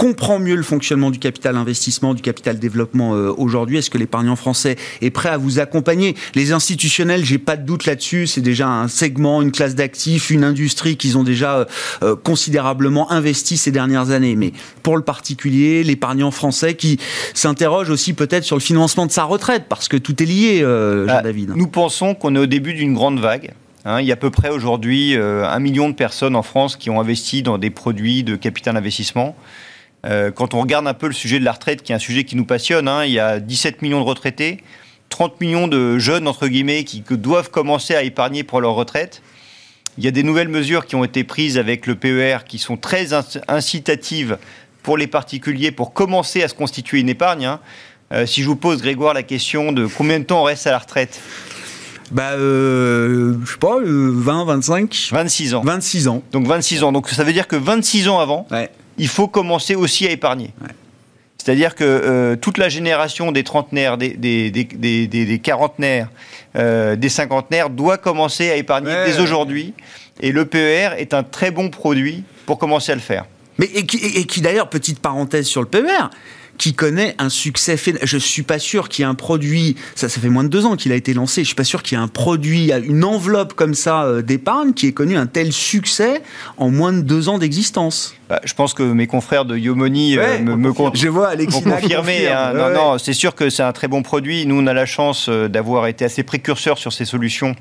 comprend 0.00 0.38
mieux 0.38 0.54
le 0.54 0.62
fonctionnement 0.62 1.10
du 1.10 1.18
capital 1.18 1.58
investissement, 1.58 2.14
du 2.14 2.22
capital 2.22 2.58
développement 2.58 3.14
euh, 3.14 3.34
aujourd'hui 3.36 3.76
Est-ce 3.76 3.90
que 3.90 3.98
l'épargnant 3.98 4.34
français 4.34 4.76
est 5.02 5.10
prêt 5.10 5.28
à 5.28 5.36
vous 5.36 5.58
accompagner? 5.58 6.16
Les 6.34 6.52
institutionnels, 6.52 7.22
j'ai 7.22 7.36
pas 7.36 7.58
de 7.58 7.66
doute 7.66 7.84
là-dessus, 7.84 8.26
c'est 8.26 8.40
déjà 8.40 8.66
un 8.66 8.88
segment, 8.88 9.42
une 9.42 9.52
classe 9.52 9.74
d'actifs, 9.74 10.30
une 10.30 10.42
industrie 10.42 10.96
qu'ils 10.96 11.18
ont 11.18 11.22
déjà 11.22 11.54
euh, 11.54 11.64
euh, 12.02 12.16
considérablement 12.16 13.12
investi 13.12 13.58
ces 13.58 13.72
dernières 13.72 14.10
années. 14.10 14.36
Mais 14.36 14.54
pour 14.82 14.96
le 14.96 15.02
particulier, 15.02 15.84
l'épargnant 15.84 16.30
français 16.30 16.72
qui 16.76 16.98
s'interroge 17.34 17.90
aussi 17.90 18.14
peut-être 18.14 18.44
sur 18.44 18.56
le 18.56 18.62
financement 18.62 19.04
de 19.04 19.12
sa 19.12 19.24
retraite, 19.24 19.64
parce 19.68 19.86
que 19.86 19.98
tout 19.98 20.22
est 20.22 20.26
lié, 20.26 20.60
Jean-David. 20.60 21.52
Nous 21.56 21.68
pensons 21.68 22.14
qu'on 22.14 22.34
est 22.36 22.38
au 22.38 22.46
début 22.46 22.72
d'une 22.72 22.94
grande 22.94 23.20
vague. 23.20 23.52
Hein. 23.84 24.00
il 24.00 24.06
y 24.06 24.12
a 24.12 24.14
à 24.14 24.16
peu 24.16 24.30
près 24.30 24.48
aujourd'hui 24.48 25.14
un 25.14 25.58
million 25.58 25.90
de 25.90 25.94
personnes 25.94 26.36
en 26.36 26.42
France 26.42 26.76
qui 26.76 26.88
ont 26.88 27.00
investi 27.00 27.42
dans 27.42 27.58
des 27.58 27.70
produits 27.70 28.24
de 28.24 28.36
capital 28.36 28.78
investissement. 28.78 29.36
Euh, 30.06 30.30
quand 30.30 30.54
on 30.54 30.60
regarde 30.60 30.86
un 30.86 30.94
peu 30.94 31.06
le 31.06 31.12
sujet 31.12 31.38
de 31.38 31.44
la 31.44 31.52
retraite, 31.52 31.82
qui 31.82 31.92
est 31.92 31.94
un 31.94 32.00
sujet 32.00 32.24
qui 32.24 32.36
nous 32.36 32.44
passionne, 32.44 32.88
hein, 32.88 33.04
il 33.04 33.12
y 33.12 33.18
a 33.18 33.40
17 33.40 33.82
millions 33.82 34.00
de 34.00 34.06
retraités, 34.06 34.62
30 35.10 35.40
millions 35.40 35.68
de 35.68 35.98
jeunes, 35.98 36.26
entre 36.26 36.48
guillemets, 36.48 36.84
qui 36.84 37.02
doivent 37.08 37.50
commencer 37.50 37.94
à 37.94 38.02
épargner 38.02 38.44
pour 38.44 38.60
leur 38.60 38.74
retraite. 38.74 39.22
Il 39.98 40.04
y 40.04 40.08
a 40.08 40.12
des 40.12 40.22
nouvelles 40.22 40.48
mesures 40.48 40.86
qui 40.86 40.96
ont 40.96 41.04
été 41.04 41.24
prises 41.24 41.58
avec 41.58 41.86
le 41.86 41.94
PER 41.94 42.38
qui 42.46 42.58
sont 42.58 42.76
très 42.76 43.08
incitatives 43.48 44.38
pour 44.82 44.96
les 44.96 45.06
particuliers 45.06 45.72
pour 45.72 45.92
commencer 45.92 46.42
à 46.42 46.48
se 46.48 46.54
constituer 46.54 47.00
une 47.00 47.08
épargne. 47.08 47.44
Hein. 47.44 47.60
Euh, 48.12 48.24
si 48.24 48.42
je 48.42 48.46
vous 48.46 48.56
pose, 48.56 48.80
Grégoire, 48.80 49.14
la 49.14 49.22
question 49.22 49.72
de 49.72 49.86
combien 49.86 50.18
de 50.18 50.24
temps 50.24 50.40
on 50.40 50.44
reste 50.44 50.66
à 50.66 50.70
la 50.70 50.78
retraite? 50.78 51.20
Bah, 52.10 52.32
euh, 52.32 53.34
je 53.44 53.52
sais 53.52 53.58
pas, 53.58 53.76
20, 53.82 54.44
25 54.44 55.08
26 55.12 55.54
ans. 55.54 55.62
26 55.64 56.08
ans. 56.08 56.22
Donc 56.32 56.46
26 56.46 56.82
ans. 56.82 56.92
Donc 56.92 57.08
ça 57.08 57.22
veut 57.22 57.32
dire 57.32 57.46
que 57.46 57.56
26 57.56 58.08
ans 58.08 58.18
avant, 58.18 58.46
il 58.98 59.08
faut 59.08 59.28
commencer 59.28 59.74
aussi 59.74 60.06
à 60.06 60.10
épargner. 60.10 60.52
C'est-à-dire 61.38 61.74
que 61.74 61.84
euh, 61.84 62.36
toute 62.36 62.58
la 62.58 62.68
génération 62.68 63.32
des 63.32 63.44
trentenaires, 63.44 63.96
des, 63.96 64.10
des, 64.10 64.50
des, 64.50 65.06
des 65.06 65.38
quarantenaires, 65.38 66.08
euh, 66.56 66.96
des 66.96 67.08
cinquantenaires 67.08 67.70
doit 67.70 67.96
commencer 67.96 68.50
à 68.50 68.56
épargner 68.56 68.92
dès 69.06 69.20
aujourd'hui. 69.20 69.72
Et 70.20 70.32
le 70.32 70.44
PER 70.44 70.90
est 70.98 71.14
un 71.14 71.22
très 71.22 71.50
bon 71.50 71.70
produit 71.70 72.24
pour 72.44 72.58
commencer 72.58 72.92
à 72.92 72.94
le 72.94 73.00
faire. 73.00 73.24
Mais 73.58 73.70
et 73.74 73.86
qui, 73.86 73.96
et 73.96 74.24
qui 74.26 74.42
d'ailleurs, 74.42 74.68
petite 74.68 75.00
parenthèse 75.00 75.46
sur 75.46 75.62
le 75.62 75.68
PER, 75.68 76.10
qui 76.60 76.74
connaît 76.74 77.14
un 77.18 77.30
succès. 77.30 77.76
Je 78.02 78.18
suis 78.18 78.42
pas 78.42 78.58
sûr 78.58 78.90
qu'il 78.90 79.02
y 79.02 79.06
ait 79.06 79.10
un 79.10 79.14
produit. 79.14 79.76
Ça, 79.94 80.10
ça 80.10 80.20
fait 80.20 80.28
moins 80.28 80.44
de 80.44 80.50
deux 80.50 80.66
ans 80.66 80.76
qu'il 80.76 80.92
a 80.92 80.94
été 80.94 81.14
lancé. 81.14 81.40
Je 81.40 81.46
suis 81.46 81.54
pas 81.54 81.64
sûr 81.64 81.82
qu'il 81.82 81.96
y 81.96 82.00
ait 82.00 82.04
un 82.04 82.08
produit, 82.08 82.70
une 82.70 83.02
enveloppe 83.02 83.54
comme 83.54 83.72
ça 83.72 84.04
euh, 84.04 84.20
d'épargne 84.20 84.74
qui 84.74 84.86
ait 84.86 84.92
connu 84.92 85.16
un 85.16 85.24
tel 85.24 85.54
succès 85.54 86.20
en 86.58 86.70
moins 86.70 86.92
de 86.92 87.00
deux 87.00 87.30
ans 87.30 87.38
d'existence. 87.38 88.14
Bah, 88.28 88.42
je 88.44 88.52
pense 88.52 88.74
que 88.74 88.82
mes 88.82 89.06
confrères 89.06 89.46
de 89.46 89.56
Yomoni 89.56 90.18
euh, 90.18 90.38
me, 90.40 90.54
me 90.54 90.70
Je 90.92 91.08
vois 91.08 91.34
confirmer. 91.50 92.28
Hein. 92.28 92.52
non, 92.52 92.74
non, 92.74 92.98
c'est 92.98 93.14
sûr 93.14 93.34
que 93.34 93.48
c'est 93.48 93.62
un 93.62 93.72
très 93.72 93.88
bon 93.88 94.02
produit. 94.02 94.44
Nous, 94.44 94.60
on 94.60 94.66
a 94.66 94.74
la 94.74 94.84
chance 94.86 95.30
euh, 95.30 95.48
d'avoir 95.48 95.86
été 95.86 96.04
assez 96.04 96.24
précurseurs 96.24 96.76
sur 96.76 96.92
ces 96.92 97.06
solutions 97.06 97.56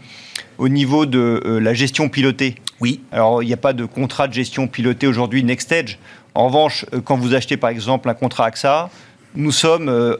au 0.57 0.67
niveau 0.67 1.05
de 1.05 1.41
la 1.61 1.73
gestion 1.73 2.09
pilotée. 2.09 2.55
Oui. 2.81 3.01
Alors, 3.11 3.43
il 3.43 3.47
n'y 3.47 3.53
a 3.53 3.57
pas 3.57 3.73
de 3.73 3.85
contrat 3.85 4.27
de 4.27 4.33
gestion 4.33 4.67
pilotée 4.67 5.07
aujourd'hui 5.07 5.43
NextEdge. 5.43 5.97
En 6.35 6.47
revanche, 6.47 6.85
euh, 6.93 7.01
quand 7.01 7.17
vous 7.17 7.33
achetez 7.33 7.57
par 7.57 7.69
exemple 7.69 8.09
un 8.09 8.13
contrat 8.13 8.45
AXA, 8.45 8.89
nous 9.35 9.51
sommes 9.51 9.89
euh, 9.89 10.17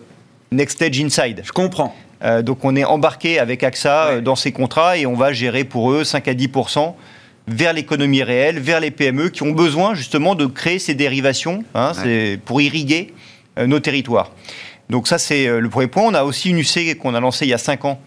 Next 0.52 0.78
Stage 0.78 1.00
Inside. 1.00 1.41
Je 1.43 1.52
comprends. 1.52 1.95
Euh, 2.24 2.41
donc 2.41 2.65
on 2.65 2.76
est 2.76 2.84
embarqué 2.84 3.39
avec 3.39 3.63
AXA 3.63 4.22
dans 4.22 4.36
ces 4.36 4.52
contrats 4.52 4.98
et 4.98 5.06
on 5.06 5.15
va 5.15 5.32
gérer 5.32 5.63
pour 5.63 5.91
eux 5.91 6.04
5 6.04 6.28
à 6.28 6.34
10 6.34 6.50
vers 7.48 7.74
l'économie 7.74 8.22
réelle, 8.22 8.60
vers 8.60 8.80
les 8.80 8.91
PME 8.91 9.30
qui 9.30 9.43
ont 9.43 9.52
besoin 9.52 9.95
justement 9.95 10.36
de 10.36 10.45
créer 10.45 10.80
ces 10.80 10.93
dérivations 10.93 11.63
hein, 11.74 11.93
pour 12.45 12.62
irriguer 12.62 13.13
nos 13.58 13.80
territoires. 13.80 14.32
Donc 14.89 15.08
ça 15.08 15.17
c'est 15.17 15.48
le 15.48 15.69
premier 15.69 15.88
point. 15.88 16.04
On 16.04 16.13
a 16.13 16.24
aussi 16.24 16.50
une 16.50 16.60
UC 16.60 17.00
qu'on 17.00 17.15
a 17.15 17.19
lancée 17.19 17.45
il 17.45 17.50
y 17.50 17.54
a 17.54 17.58
5 17.58 17.86
ans 17.86 18.00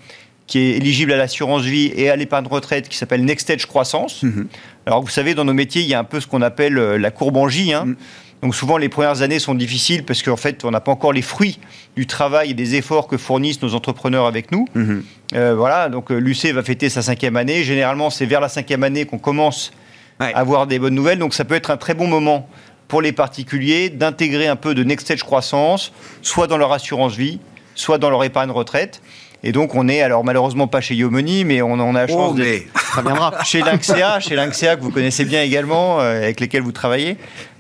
qui 0.46 0.59
est 0.59 0.76
éligible 0.76 1.12
à 1.12 1.16
l'assurance 1.16 1.62
vie 1.62 1.92
et 1.94 2.11
à 2.11 2.16
l'épargne 2.16 2.46
retraite 2.46 2.88
qui 2.88 2.96
s'appelle 2.96 3.24
Next 3.24 3.46
Stage 3.46 3.66
Croissance. 3.66 4.22
Mhm. 4.22 4.48
Alors 4.87 5.02
vous 5.02 5.09
savez, 5.09 5.35
dans 5.35 5.44
nos 5.44 5.55
métiers, 5.55 5.83
il 5.83 5.88
y 5.88 5.94
a 5.94 5.98
un 5.98 6.05
peu 6.05 6.20
ce 6.20 6.26
qu'on 6.26 6.42
appelle 6.42 6.78
euh, 6.78 6.98
la 6.98 7.11
courbe 7.11 7.37
en 7.37 7.48
J. 7.48 7.72
Hein. 7.72 7.87
Mhm. 7.87 7.96
Donc 8.42 8.57
souvent, 8.57 8.76
les 8.76 8.88
premières 8.88 9.22
années 9.22 9.38
sont 9.38 9.55
difficiles 9.55 10.05
parce 10.05 10.22
qu'en 10.22 10.37
fait, 10.37 10.64
on 10.64 10.72
n'a 10.72 10.81
pas 10.81 10.90
encore 10.90 11.12
les 11.12 11.22
fruits 11.22 11.61
du 11.96 12.09
travail 12.09 12.50
et 12.50 12.55
des 12.55 12.74
efforts 12.74 13.07
que 13.07 13.16
fournissent 13.16 13.62
nos 13.62 13.74
entrepreneurs 13.74 14.26
avec 14.26 14.50
nous. 14.50 14.66
Mhm. 14.74 15.05
Euh, 15.35 15.55
voilà, 15.55 15.88
donc 15.88 16.11
euh, 16.11 16.18
l'UC 16.18 16.52
va 16.52 16.62
fêter 16.64 16.88
sa 16.88 17.02
cinquième 17.02 17.37
année. 17.37 17.62
Généralement, 17.62 18.11
c'est 18.11 18.26
vers 18.26 18.40
la 18.40 18.48
cinquième 18.48 18.83
année 18.83 19.05
qu'on 19.05 19.18
commence 19.18 19.70
à 20.18 20.26
avoir 20.26 20.66
des 20.66 20.81
bonnes 20.81 20.94
nouvelles. 20.94 21.18
Donc 21.18 21.35
ça 21.35 21.44
peut 21.44 21.55
être 21.55 21.70
un 21.70 21.76
très 21.76 21.94
bon 21.94 22.09
moment 22.09 22.48
pour 22.88 23.00
les 23.00 23.12
particuliers 23.12 23.90
d'intégrer 23.90 24.48
un 24.48 24.57
peu 24.57 24.74
de 24.74 24.83
Next 24.83 25.07
Stage 25.07 25.22
Croissance, 25.22 25.92
soit 26.20 26.48
dans 26.48 26.59
leur 26.59 26.72
assurance 26.72 27.14
vie, 27.14 27.38
soit 27.74 27.98
dans 27.98 28.11
leur 28.11 28.24
épargne 28.24 28.50
retraite. 28.50 29.00
Et 29.44 29.52
donc, 29.52 29.74
on 29.74 29.88
est, 29.88 30.02
alors 30.02 30.24
malheureusement 30.24 30.68
pas 30.68 30.81
chez 30.81 30.94
Yomoni, 30.94 31.44
mais 31.44 31.62
on 31.62 31.72
en 31.72 31.94
a 31.94 32.00
la 32.02 32.07
chance 32.07 32.35
oh, 32.35 32.38
d'être 32.38 33.44
chez 33.44 33.61
Lynxea, 33.61 34.20
chez 34.20 34.37
Lynxea 34.37 34.76
que 34.76 34.83
vous 34.83 34.92
connaissez 34.92 35.24
bien 35.24 35.42
également, 35.42 36.00
euh, 36.00 36.22
avec 36.22 36.38
lesquels 36.38 36.62
vous 36.62 36.72
travaillez. 36.72 37.16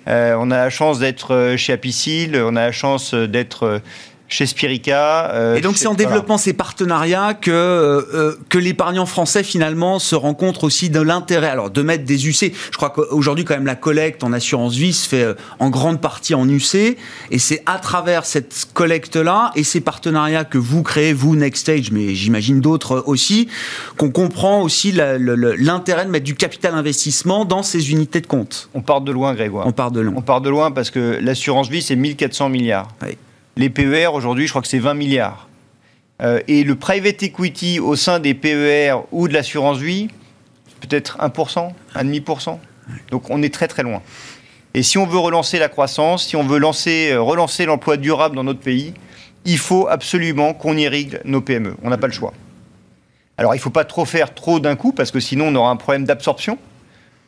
Euh, 0.08 0.36
on 0.38 0.50
a 0.50 0.56
la 0.56 0.70
chance 0.70 0.98
d'être 0.98 1.34
euh, 1.34 1.56
chez 1.56 1.72
Apicil, 1.72 2.36
on 2.36 2.56
a 2.56 2.66
la 2.66 2.72
chance 2.72 3.14
d'être 3.14 3.80
chez 4.32 4.46
Spirica. 4.46 5.30
Euh, 5.32 5.56
et 5.56 5.60
donc 5.60 5.76
c'est 5.76 5.86
en 5.86 5.94
développant 5.94 6.38
ces 6.38 6.54
partenariats 6.54 7.34
que, 7.34 7.50
euh, 7.50 8.34
que 8.48 8.56
l'épargnant 8.56 9.04
français 9.04 9.42
finalement 9.42 9.98
se 9.98 10.14
rend 10.14 10.32
compte 10.32 10.64
aussi 10.64 10.88
de 10.88 11.00
l'intérêt 11.00 11.48
alors 11.48 11.70
de 11.70 11.82
mettre 11.82 12.04
des 12.04 12.26
UC. 12.26 12.54
Je 12.70 12.76
crois 12.76 12.90
qu'aujourd'hui 12.90 13.44
quand 13.44 13.54
même 13.54 13.66
la 13.66 13.74
collecte 13.74 14.24
en 14.24 14.32
assurance 14.32 14.74
vie 14.74 14.94
se 14.94 15.06
fait 15.06 15.22
euh, 15.22 15.34
en 15.58 15.68
grande 15.68 16.00
partie 16.00 16.34
en 16.34 16.48
UC 16.48 16.96
et 17.30 17.38
c'est 17.38 17.62
à 17.66 17.78
travers 17.78 18.24
cette 18.24 18.68
collecte 18.72 19.16
là 19.16 19.52
et 19.54 19.64
ces 19.64 19.82
partenariats 19.82 20.44
que 20.44 20.58
vous 20.58 20.82
créez 20.82 21.12
vous 21.12 21.36
Next 21.36 21.62
Stage 21.62 21.90
mais 21.92 22.14
j'imagine 22.14 22.60
d'autres 22.60 23.04
aussi 23.06 23.48
qu'on 23.98 24.10
comprend 24.10 24.62
aussi 24.62 24.92
l'intérêt 24.92 26.06
de 26.06 26.10
mettre 26.10 26.24
du 26.24 26.34
capital 26.34 26.74
investissement 26.74 27.44
dans 27.44 27.62
ces 27.62 27.90
unités 27.90 28.22
de 28.22 28.26
compte. 28.26 28.70
On 28.72 28.80
part 28.80 29.02
de 29.02 29.12
loin 29.12 29.34
Grégoire. 29.34 29.66
On 29.66 29.72
part 29.72 29.90
de 29.90 30.00
loin. 30.00 30.14
On 30.16 30.22
part 30.22 30.40
de 30.40 30.48
loin 30.48 30.70
parce 30.70 30.90
que 30.90 31.18
l'assurance 31.20 31.68
vie 31.68 31.82
c'est 31.82 31.96
1400 31.96 32.48
milliards. 32.48 32.88
Oui. 33.02 33.18
Les 33.56 33.68
PER, 33.68 34.08
aujourd'hui, 34.14 34.46
je 34.46 34.52
crois 34.52 34.62
que 34.62 34.68
c'est 34.68 34.78
20 34.78 34.94
milliards. 34.94 35.48
Euh, 36.22 36.40
et 36.48 36.64
le 36.64 36.74
private 36.74 37.22
equity 37.22 37.80
au 37.80 37.96
sein 37.96 38.18
des 38.18 38.34
PER 38.34 38.94
ou 39.10 39.28
de 39.28 39.34
l'assurance 39.34 39.78
vie, 39.78 40.08
peut-être 40.80 41.18
1%, 41.18 41.72
1,5%. 41.94 42.58
Donc 43.10 43.30
on 43.30 43.42
est 43.42 43.52
très 43.52 43.68
très 43.68 43.82
loin. 43.82 44.02
Et 44.74 44.82
si 44.82 44.98
on 44.98 45.06
veut 45.06 45.18
relancer 45.18 45.58
la 45.58 45.68
croissance, 45.68 46.26
si 46.26 46.36
on 46.36 46.44
veut 46.44 46.60
euh, 46.62 47.20
relancer 47.20 47.66
l'emploi 47.66 47.96
durable 47.96 48.36
dans 48.36 48.44
notre 48.44 48.60
pays, 48.60 48.94
il 49.44 49.58
faut 49.58 49.86
absolument 49.88 50.54
qu'on 50.54 50.76
irrigue 50.76 51.20
nos 51.24 51.40
PME. 51.40 51.76
On 51.82 51.90
n'a 51.90 51.98
pas 51.98 52.06
le 52.06 52.12
choix. 52.12 52.32
Alors 53.36 53.54
il 53.54 53.58
ne 53.58 53.62
faut 53.62 53.70
pas 53.70 53.84
trop 53.84 54.04
faire 54.04 54.34
trop 54.34 54.60
d'un 54.60 54.76
coup, 54.76 54.92
parce 54.92 55.10
que 55.10 55.20
sinon 55.20 55.48
on 55.48 55.54
aura 55.56 55.70
un 55.70 55.76
problème 55.76 56.04
d'absorption. 56.04 56.58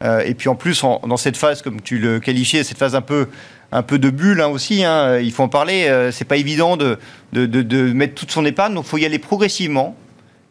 Euh, 0.03 0.21
et 0.21 0.35
puis 0.35 0.49
en 0.49 0.55
plus, 0.55 0.83
dans 0.83 1.17
cette 1.17 1.37
phase, 1.37 1.63
comme 1.63 1.81
tu 1.81 1.99
le 1.99 2.21
qualifiais, 2.21 2.65
cette 2.65 2.79
phase 2.79 2.95
un 2.95 3.01
peu 3.01 3.29
un 3.75 3.83
peu 3.83 3.99
de 3.99 4.09
bulle 4.09 4.41
hein, 4.41 4.47
aussi. 4.47 4.85
Hein, 4.85 5.19
il 5.19 5.33
faut 5.33 5.43
en 5.43 5.49
parler. 5.49 5.87
Euh, 5.89 6.11
c'est 6.13 6.25
pas 6.25 6.37
évident 6.37 6.77
de, 6.77 6.97
de, 7.33 7.93
mettre 7.93 8.15
toute 8.15 8.31
son 8.31 8.45
épargne, 8.47 8.73
donc 8.73 8.85
il 8.87 8.89
faut 8.89 8.99
y 8.99 9.05
aller 9.05 9.19
progressivement. 9.19 9.97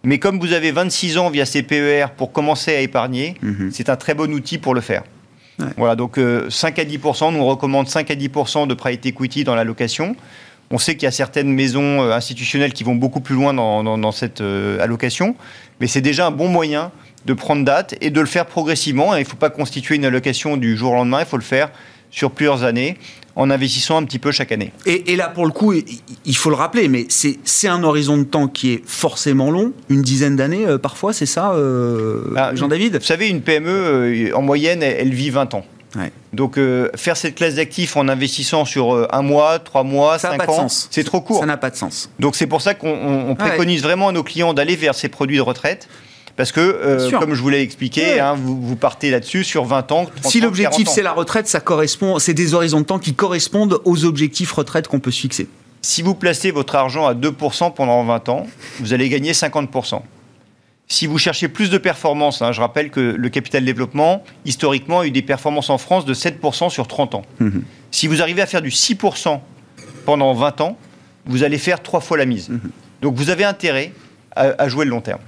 Mais 0.03 0.19
comme 0.19 0.37
vous 0.39 0.51
avez 0.51 0.71
26 0.71 1.17
ans 1.17 1.29
via 1.29 1.45
ces 1.45 1.63
PER 1.63 2.07
pour 2.17 2.33
commencer 2.33 2.75
à 2.75 2.81
épargner, 2.81 3.35
mhm. 3.41 3.71
c'est 3.71 3.87
un 3.87 3.95
très 3.95 4.13
bon 4.13 4.31
outil 4.33 4.57
pour 4.57 4.75
le 4.75 4.81
faire. 4.81 5.03
Voilà, 5.77 5.95
donc 5.95 6.15
5 6.15 6.19
euh, 6.19 6.81
à 6.81 6.85
10% 6.85 7.31
nous 7.31 7.39
on 7.39 7.45
recommande 7.45 7.87
5 7.87 8.09
à 8.09 8.15
10% 8.15 8.67
de 8.67 8.73
private 8.73 9.05
equity 9.05 9.43
dans 9.43 9.55
l'allocation. 9.55 10.15
On 10.71 10.79
sait 10.79 10.95
qu'il 10.95 11.03
y 11.03 11.07
a 11.07 11.11
certaines 11.11 11.53
maisons 11.53 12.01
euh, 12.01 12.11
institutionnelles 12.11 12.73
qui 12.73 12.83
vont 12.83 12.95
beaucoup 12.95 13.21
plus 13.21 13.35
loin 13.35 13.53
dans, 13.53 14.11
cette 14.11 14.41
allocation, 14.41 15.35
mais 15.79 15.87
c'est 15.87 16.01
déjà 16.01 16.27
un 16.27 16.31
bon 16.31 16.49
moyen 16.49 16.91
de 17.25 17.33
prendre 17.33 17.63
date 17.63 17.95
et 18.01 18.09
de 18.09 18.19
le 18.19 18.25
faire 18.25 18.47
progressivement. 18.47 19.15
Il 19.15 19.19
ne 19.19 19.25
faut 19.25 19.37
pas 19.37 19.51
constituer 19.51 19.95
une 19.95 20.05
allocation 20.05 20.57
du 20.57 20.75
jour 20.75 20.91
au 20.91 20.95
lendemain, 20.95 21.19
il 21.21 21.25
faut 21.25 21.37
le 21.37 21.43
faire 21.43 21.69
sur 22.13 22.31
plusieurs 22.31 22.63
années 22.63 22.97
en 23.35 23.49
investissant 23.49 23.97
un 23.97 24.03
petit 24.03 24.19
peu 24.19 24.31
chaque 24.31 24.51
année. 24.51 24.71
Et, 24.85 25.15
là, 25.15 25.27
pour 25.27 25.45
le 25.45 25.51
coup, 25.51 25.73
il 25.73 26.37
faut 26.37 26.51
le 26.51 26.55
rappeler, 26.55 26.87
mais 26.87 27.07
c'est 27.09 27.67
un 27.67 27.83
horizon 27.83 28.17
de 28.17 28.23
temps 28.23 28.47
qui 28.47 28.73
est 28.73 28.83
forcément 28.85 29.49
long, 29.49 29.73
une 29.89 30.03
dizaine 30.03 30.35
d'années 30.35 30.67
euh, 30.67 30.77
parfois, 30.77 31.13
c'est 31.13 31.25
ça, 31.25 31.53
euh, 31.53 32.31
ah, 32.35 32.53
Jean-David? 32.53 32.97
Vous 32.97 33.03
savez, 33.03 33.29
une 33.29 33.41
PME, 33.41 33.69
euh, 33.69 34.35
en 34.35 34.43
moyenne, 34.43 34.83
elle, 34.83 35.13
vit 35.13 35.31
20 35.31 35.55
ans. 35.55 35.65
Donc 36.33 36.59
faire 36.95 37.15
cette 37.15 37.35
classe 37.35 37.55
d'actifs 37.55 37.95
en 37.95 38.07
investissant 38.07 38.65
sur 38.65 39.07
un 39.13 39.21
mois, 39.21 39.59
trois 39.59 39.83
mois, 39.83 40.17
cinq 40.17 40.49
ans, 40.49 40.67
c'est 40.67 41.03
trop 41.03 41.21
court. 41.21 41.41
Ça 41.41 41.45
n'a 41.45 41.57
pas 41.57 41.69
de 41.69 41.75
sens. 41.75 42.09
Donc 42.17 42.35
c'est 42.35 42.47
pour 42.47 42.63
ça 42.63 42.73
qu'on 42.73 43.35
préconise 43.37 43.83
vraiment 43.83 44.07
à 44.07 44.11
nos 44.11 44.23
clients 44.23 44.55
d'aller 44.55 44.75
vers 44.75 44.95
ces 44.95 45.07
produits 45.07 45.37
de 45.37 45.41
retraite 45.41 45.87
parce 46.35 46.51
que, 46.51 46.59
euh, 46.59 47.11
comme 47.11 47.35
je 47.35 47.41
vous 47.41 47.49
l'ai 47.49 47.61
expliqué, 47.61 48.19
hein, 48.19 48.35
vous, 48.35 48.75
partez 48.75 49.11
là-dessus 49.11 49.43
sur 49.43 49.65
20 49.65 49.91
ans. 49.91 50.05
30 50.05 50.31
si 50.31 50.41
l'objectif 50.41 50.87
c'est 50.87 51.03
la 51.03 51.11
retraite, 51.11 51.47
ça 51.47 51.59
correspond, 51.59 52.17
c'est 52.17 52.33
des 52.33 52.55
horizons 52.55 52.79
de 52.79 52.85
temps 52.85 52.99
qui 52.99 53.13
correspondent 53.13 53.79
aux 53.85 54.05
objectifs 54.05 54.51
retraite 54.51 54.87
qu'on 54.87 54.99
peut 54.99 55.11
se 55.11 55.21
fixer. 55.21 55.47
Si 55.81 56.01
vous 56.01 56.15
placez 56.15 56.49
votre 56.49 56.75
argent 56.75 57.05
à 57.05 57.13
2% 57.13 57.73
pendant 57.73 58.03
20 58.03 58.29
ans, 58.29 58.47
vous 58.79 58.93
allez 58.93 59.09
gagner 59.09 59.33
50%. 59.33 60.01
Si 60.87 61.07
vous 61.07 61.17
cherchez 61.17 61.47
plus 61.47 61.69
de 61.69 61.77
performance, 61.77 62.41
hein, 62.41 62.51
je 62.51 62.61
rappelle 62.61 62.89
que 62.89 62.99
le 62.99 63.29
capital 63.29 63.63
développement, 63.63 64.23
historiquement, 64.45 65.01
a 65.01 65.05
eu 65.05 65.11
des 65.11 65.21
performances 65.21 65.69
en 65.69 65.77
France 65.77 66.05
de 66.05 66.13
7% 66.13 66.69
sur 66.69 66.87
30 66.87 67.15
ans. 67.15 67.23
Mhm. 67.39 67.63
Si 67.91 68.07
vous 68.07 68.21
arrivez 68.21 68.41
à 68.41 68.47
faire 68.47 68.61
du 68.61 68.71
6% 68.71 69.39
pendant 70.05 70.33
20 70.33 70.61
ans, 70.61 70.77
vous 71.25 71.43
allez 71.43 71.57
faire 71.57 71.81
trois 71.83 72.01
fois 72.01 72.17
la 72.17 72.25
mise. 72.25 72.49
Mhm. 72.49 72.71
Donc 73.01 73.15
vous 73.15 73.29
avez 73.29 73.43
intérêt 73.43 73.91
à 74.35 74.67
jouer 74.67 74.85
le 74.85 74.89
long 74.89 75.01
terme. 75.01 75.19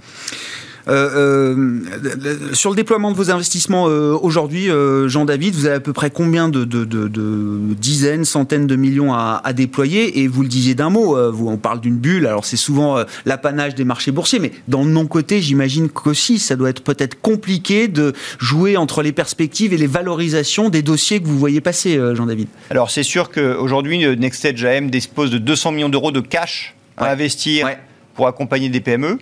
Euh, 0.88 1.82
euh, 1.95 2.54
sur 2.54 2.69
le 2.69 2.76
déploiement 2.76 3.12
de 3.12 3.17
vos 3.17 3.32
investissements 3.32 3.88
euh, 3.89 4.17
aujourd'hui, 4.21 4.69
Jean-David, 5.08 5.56
vous 5.56 5.65
avez 5.65 5.76
à 5.76 5.80
peu 5.80 5.93
près 5.93 6.10
combien 6.10 6.50
de, 6.50 6.65
dizaines, 7.76 8.26
centaines 8.26 8.67
de 8.67 8.76
millions 8.76 9.13
à, 9.13 9.41
déployer? 9.54 10.21
Et 10.21 10.28
vous 10.28 10.41
le 10.41 10.48
disiez 10.48 10.76
d'un 10.76 10.89
mot, 10.89 11.32
vous, 11.32 11.48
on 11.48 11.58
parle 11.58 11.82
d'une 11.82 11.98
bulle, 11.98 12.28
alors 12.28 12.45
c'est 12.45 12.58
souvent 12.58 13.04
l'apanage 13.26 13.76
des 13.76 13.86
marchés 13.86 14.12
boursiers, 14.12 14.39
mais 14.39 14.52
dans 14.67 14.84
le 14.84 14.89
non-côté, 14.89 15.41
j'imagine 15.41 15.89
qu'aussi, 15.89 16.39
ça 16.39 16.56
doit 16.56 16.69
être 16.69 16.84
peut-être 16.84 17.19
compliqué 17.21 17.88
de 17.88 18.13
jouer 18.39 18.78
entre 18.78 19.02
les 19.02 19.12
perspectives 19.12 19.74
et 19.74 19.78
les 19.78 19.88
valorisations 19.88 20.69
des 20.69 20.82
dossiers 20.82 21.19
que 21.19 21.28
vous 21.28 21.39
voyez 21.39 21.62
passer, 21.62 22.00
Jean-David. 22.13 22.48
Alors 22.69 22.91
c'est 22.91 23.04
sûr 23.04 23.32
qu'aujourd'hui, 23.32 24.06
Nexted 24.17 24.63
AM 24.63 24.89
dispose 24.89 25.32
de 25.32 25.38
200 25.38 25.71
millions 25.71 25.89
d'euros 25.89 26.12
de 26.12 26.21
cash 26.21 26.76
à 26.98 27.12
investir 27.12 27.67
pour 28.15 28.28
accompagner 28.28 28.69
des 28.69 28.80
PME. 28.80 29.19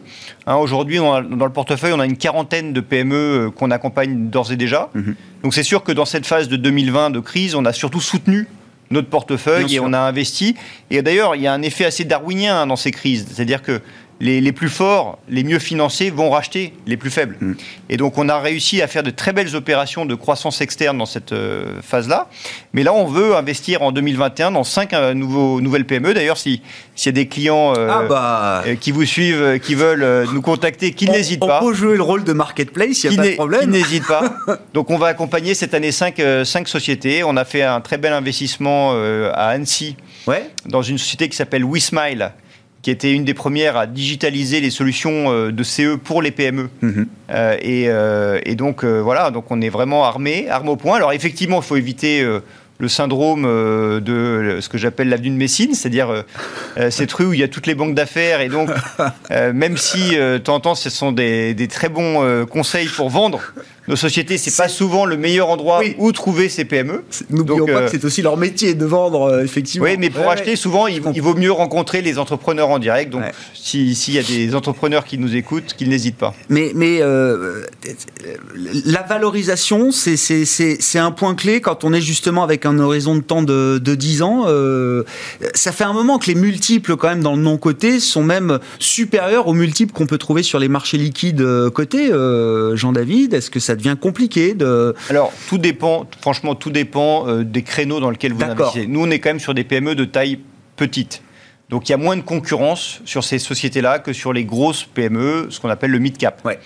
Hein, 0.48 0.56
aujourd'hui, 0.56 0.98
dans 0.98 1.20
le 1.20 1.52
portefeuille, 1.52 1.94
on 1.94 2.00
a 2.00 2.06
une 2.06 2.18
quarantaine 2.18 2.72
de 2.74 2.80
PME 2.80 3.52
qu'on 3.56 3.72
accompagne 3.72 4.30
d'ores 4.30 4.52
et 4.52 4.56
déjà. 4.56 4.90
Mhm. 4.94 5.16
Donc 5.44 5.54
c'est 5.54 5.64
sûr 5.64 5.84
que 5.84 5.92
dans 5.92 6.06
cette 6.06 6.26
phase 6.26 6.48
de 6.48 6.56
2020 6.56 7.10
de 7.10 7.20
crise, 7.20 7.56
on 7.56 7.66
a 7.66 7.74
surtout 7.74 8.00
soutenu 8.00 8.48
notre 8.92 9.10
portefeuille 9.10 9.76
et 9.76 9.80
on 9.80 9.92
a 9.92 10.00
investi. 10.00 10.56
Et 10.90 11.02
d'ailleurs, 11.02 11.36
il 11.36 11.42
y 11.42 11.48
a 11.48 11.54
un 11.54 11.62
effet 11.62 11.86
assez 11.86 12.06
darwinien 12.06 12.66
dans 12.68 12.76
ces 12.76 12.92
crises. 12.92 13.26
C'est-à-dire 13.30 13.62
que 13.62 13.82
les, 14.24 14.52
plus 14.52 14.70
forts, 14.70 15.20
les 15.28 15.44
mieux 15.44 15.60
financés 15.60 16.10
vont 16.10 16.30
racheter 16.30 16.74
les 16.88 16.98
plus 16.98 17.10
faibles. 17.10 17.38
Mm. 17.40 17.54
Et 17.90 17.98
donc 17.98 18.18
on 18.18 18.30
a 18.30 18.40
réussi 18.40 18.82
à 18.82 18.88
faire 18.88 19.04
de 19.04 19.10
très 19.10 19.34
belles 19.34 19.56
opérations 19.56 20.06
de 20.06 20.16
croissance 20.16 20.62
externe 20.62 20.98
dans 20.98 21.06
cette 21.06 21.34
euh, 21.34 21.82
phase-là. 21.82 22.30
Mais 22.74 22.84
là, 22.84 22.94
on 22.94 23.06
veut 23.06 23.36
investir 23.36 23.82
en 23.82 23.92
2021 23.92 24.52
dans 24.52 24.64
cinq 24.64 24.94
euh, 24.94 25.14
nouveaux, 25.14 25.62
nouvelles 25.62 25.86
PME. 25.86 26.14
D'ailleurs, 26.14 26.38
s'il 26.38 26.62
y 27.06 27.10
a 27.10 27.12
des 27.12 27.28
clients 27.28 27.74
euh, 27.78 27.90
ah 27.92 28.04
bah. 28.08 28.64
qui 28.80 28.92
vous 28.92 29.06
suivent, 29.06 29.60
qui 29.60 29.76
veulent 29.76 30.28
nous 30.34 30.42
contacter, 30.42 30.92
qu'ils 30.94 31.12
n'hésitent 31.12 31.42
pas. 31.42 31.60
On 31.62 31.68
peut 31.68 31.74
jouer 31.74 31.98
le 31.98 32.04
rôle 32.04 32.24
de 32.24 32.34
marketplace, 32.34 33.04
il 33.04 33.12
n'y 33.12 33.20
a 33.20 33.22
pas 33.22 33.30
de 33.30 33.36
problème. 33.36 33.62
Qui 33.62 33.68
n'hésitent 33.68 34.08
pas. 34.08 34.36
donc 34.74 34.90
on 34.90 34.98
va 34.98 35.08
accompagner 35.08 35.54
cette 35.54 35.74
année 35.74 35.92
cinq, 35.92 36.22
cinq 36.46 36.68
sociétés. 36.68 37.24
On 37.24 37.36
a 37.36 37.46
fait 37.46 37.64
un 37.64 37.82
très 37.82 37.98
bel 37.98 38.14
investissement 38.14 38.94
à 38.94 39.48
Annecy. 39.48 39.96
Ouais. 40.28 40.50
Dans 40.66 40.82
une 40.82 40.98
société 40.98 41.28
qui 41.28 41.36
s'appelle 41.36 41.66
WeSmile, 41.66 42.32
qui 42.84 42.92
était 42.92 43.14
une 43.14 43.24
des 43.24 43.34
premières 43.34 43.78
à 43.78 43.88
digitaliser 43.88 44.60
les 44.60 44.70
solutions 44.70 45.32
euh, 45.32 45.52
de 45.52 45.64
CE 45.64 45.96
pour 45.96 46.22
les 46.22 46.32
PME. 46.32 46.70
Mhm. 46.82 47.08
Euh, 47.32 47.58
euh, 47.64 48.40
et, 48.44 48.56
donc 48.56 48.84
voilà, 48.84 49.32
donc 49.32 49.46
on 49.50 49.62
est 49.62 49.70
vraiment 49.70 50.04
armé, 50.04 50.48
armé 50.50 50.70
au 50.70 50.76
point. 50.76 50.98
Alors 50.98 51.14
effectivement, 51.14 51.62
il 51.62 51.64
faut 51.64 51.78
éviter 51.78 52.24
le 52.80 52.88
syndrome 52.90 53.44
de 53.44 54.58
ce 54.60 54.68
que 54.68 54.78
j'appelle 54.78 55.10
l'avenue 55.10 55.30
de 55.30 55.36
Messine, 55.36 55.74
c'est-à-dire 55.74 56.26
cette 56.90 57.12
rue 57.14 57.26
où 57.26 57.34
il 57.34 57.40
y 57.40 57.44
a 57.44 57.48
toutes 57.48 57.68
les 57.68 57.76
banques 57.76 57.96
d'affaires. 57.96 58.42
Et 58.42 58.50
donc, 58.50 58.70
même 59.32 59.78
si 59.78 60.16
de 60.16 60.38
temps 60.38 60.56
en 60.56 60.60
temps, 60.60 60.76
ce 60.76 60.90
sont 60.90 61.12
des, 61.12 61.54
des 61.54 61.68
très 61.68 61.90
bons 61.90 62.46
conseils 62.46 62.88
pour 62.88 63.10
vendre, 63.10 63.42
nos 63.88 63.96
sociétés, 63.98 64.38
c'est 64.38 64.56
pas 64.56 64.70
souvent 64.70 65.06
le 65.06 65.18
meilleur 65.18 65.50
endroit 65.50 65.82
où 65.98 66.12
trouver 66.14 66.48
ces 66.48 66.64
PME. 66.64 67.04
N'oublions 67.30 67.66
pas 67.66 67.72
que 67.74 67.78
euh, 67.78 67.88
c'est 67.92 68.06
aussi 68.06 68.22
leur 68.22 68.38
métier 68.38 68.76
de 68.76 68.86
vendre, 68.86 69.24
euh, 69.24 69.44
effectivement. 69.44 69.86
Oui, 69.86 69.98
mais 70.00 70.10
pour 70.10 70.30
acheter, 70.30 70.56
souvent, 70.56 70.88
il, 70.88 71.02
vaut 71.02 71.36
mieux 71.36 71.52
rencontrer 71.52 72.02
les 72.02 72.18
entrepreneurs 72.18 72.70
en 72.70 72.80
direct. 72.80 73.12
Donc, 73.12 73.24
s'il 73.54 74.14
y 74.14 74.20
a 74.20 74.24
des 74.24 74.56
entrepreneurs 74.56 75.04
qui 75.04 75.18
nous 75.18 75.36
écoutent, 75.36 75.74
qu'ils 75.74 75.90
n'hésitent 75.90 76.18
pas. 76.18 76.34
Mais, 76.50 76.72
mais 76.76 77.00
euh, 77.02 77.66
la 78.86 79.02
valorisation, 79.02 79.92
c'est 79.92 81.00
un 81.00 81.12
point 81.12 81.36
clé 81.36 81.60
quand 81.60 81.84
on 81.84 81.92
est 81.92 82.02
justement 82.02 82.44
avec 82.44 82.66
un 82.66 82.80
horizon 82.80 83.16
de 83.16 83.22
temps 83.22 83.44
de, 83.44 83.80
de 83.84 83.96
10 83.96 84.22
ans. 84.22 84.46
ça 85.54 85.72
fait 85.74 85.84
un 85.84 85.94
moment 85.94 86.20
que 86.20 86.28
les 86.28 86.36
multiples, 86.36 86.96
quand 86.96 87.10
même, 87.10 87.22
dans 87.22 87.36
le 87.36 87.42
non-coté, 87.42 88.00
sont 88.00 88.24
même 88.24 88.60
supérieurs 88.80 89.48
aux 89.48 89.54
multiples 89.54 89.92
qu'on 89.92 90.08
peut 90.08 90.18
trouver 90.18 90.44
sur 90.44 90.60
les 90.60 90.70
marchés 90.70 90.98
liquides 90.98 91.46
cotés. 91.74 92.12
Jean-David, 92.76 93.34
est-ce 93.34 93.50
que 93.50 93.60
ça 93.60 93.73
devient 93.76 93.96
compliqué 94.00 94.54
de... 94.54 94.96
Alors, 95.10 95.32
tout 95.48 95.58
dépend, 95.58 96.08
franchement, 96.22 96.56
tout 96.56 96.70
dépend 96.70 97.28
euh, 97.28 97.44
des 97.44 97.64
créneaux 97.64 98.00
dans 98.00 98.10
lesquels 98.10 98.34
vous 98.34 98.44
investissez. 98.44 98.88
Nous, 98.88 99.02
on 99.02 99.10
est 99.10 99.20
quand 99.20 99.30
même 99.30 99.40
sur 99.40 99.54
des 99.54 99.64
PME 99.64 99.96
de 99.96 100.06
taille 100.06 100.40
petite. 100.76 101.22
Donc, 101.70 101.90
il 101.90 101.92
y 101.92 101.96
a 101.96 101.98
moins 101.98 102.18
de 102.18 102.22
concurrence 102.22 103.02
sur 103.06 103.24
ces 103.24 103.40
sociétés-là 103.40 104.00
que 104.00 104.14
sur 104.14 104.34
les 104.34 104.46
grosses 104.46 104.84
PME, 104.84 105.48
ce 105.50 105.60
qu'on 105.60 105.70
appelle 105.70 105.92
le 105.92 106.00
mid-cap. 106.00 106.42
Ouais. 106.46 106.60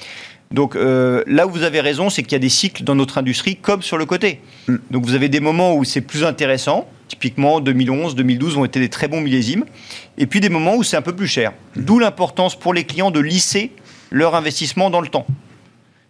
Donc 0.51 0.75
euh, 0.75 1.23
là 1.27 1.45
où 1.45 1.49
vous 1.49 1.63
avez 1.63 1.81
raison, 1.81 2.09
c'est 2.09 2.23
qu'il 2.23 2.33
y 2.33 2.35
a 2.35 2.39
des 2.39 2.49
cycles 2.49 2.83
dans 2.83 2.95
notre 2.95 3.17
industrie 3.17 3.57
comme 3.57 3.81
sur 3.81 3.97
le 3.97 4.05
côté. 4.05 4.39
Mm. 4.67 4.75
Donc 4.91 5.05
vous 5.05 5.13
avez 5.13 5.29
des 5.29 5.39
moments 5.39 5.75
où 5.75 5.83
c'est 5.83 6.01
plus 6.01 6.23
intéressant, 6.23 6.87
typiquement 7.07 7.59
2011, 7.59 8.15
2012 8.15 8.57
ont 8.57 8.65
été 8.65 8.79
des 8.79 8.89
très 8.89 9.07
bons 9.07 9.21
millésimes, 9.21 9.65
et 10.17 10.25
puis 10.25 10.39
des 10.39 10.49
moments 10.49 10.75
où 10.75 10.83
c'est 10.83 10.97
un 10.97 11.01
peu 11.01 11.15
plus 11.15 11.27
cher. 11.27 11.51
Mm. 11.75 11.81
D'où 11.81 11.99
l'importance 11.99 12.57
pour 12.57 12.73
les 12.73 12.85
clients 12.85 13.11
de 13.11 13.19
lisser 13.19 13.71
leur 14.09 14.35
investissement 14.35 14.89
dans 14.89 15.01
le 15.01 15.09
temps. 15.09 15.27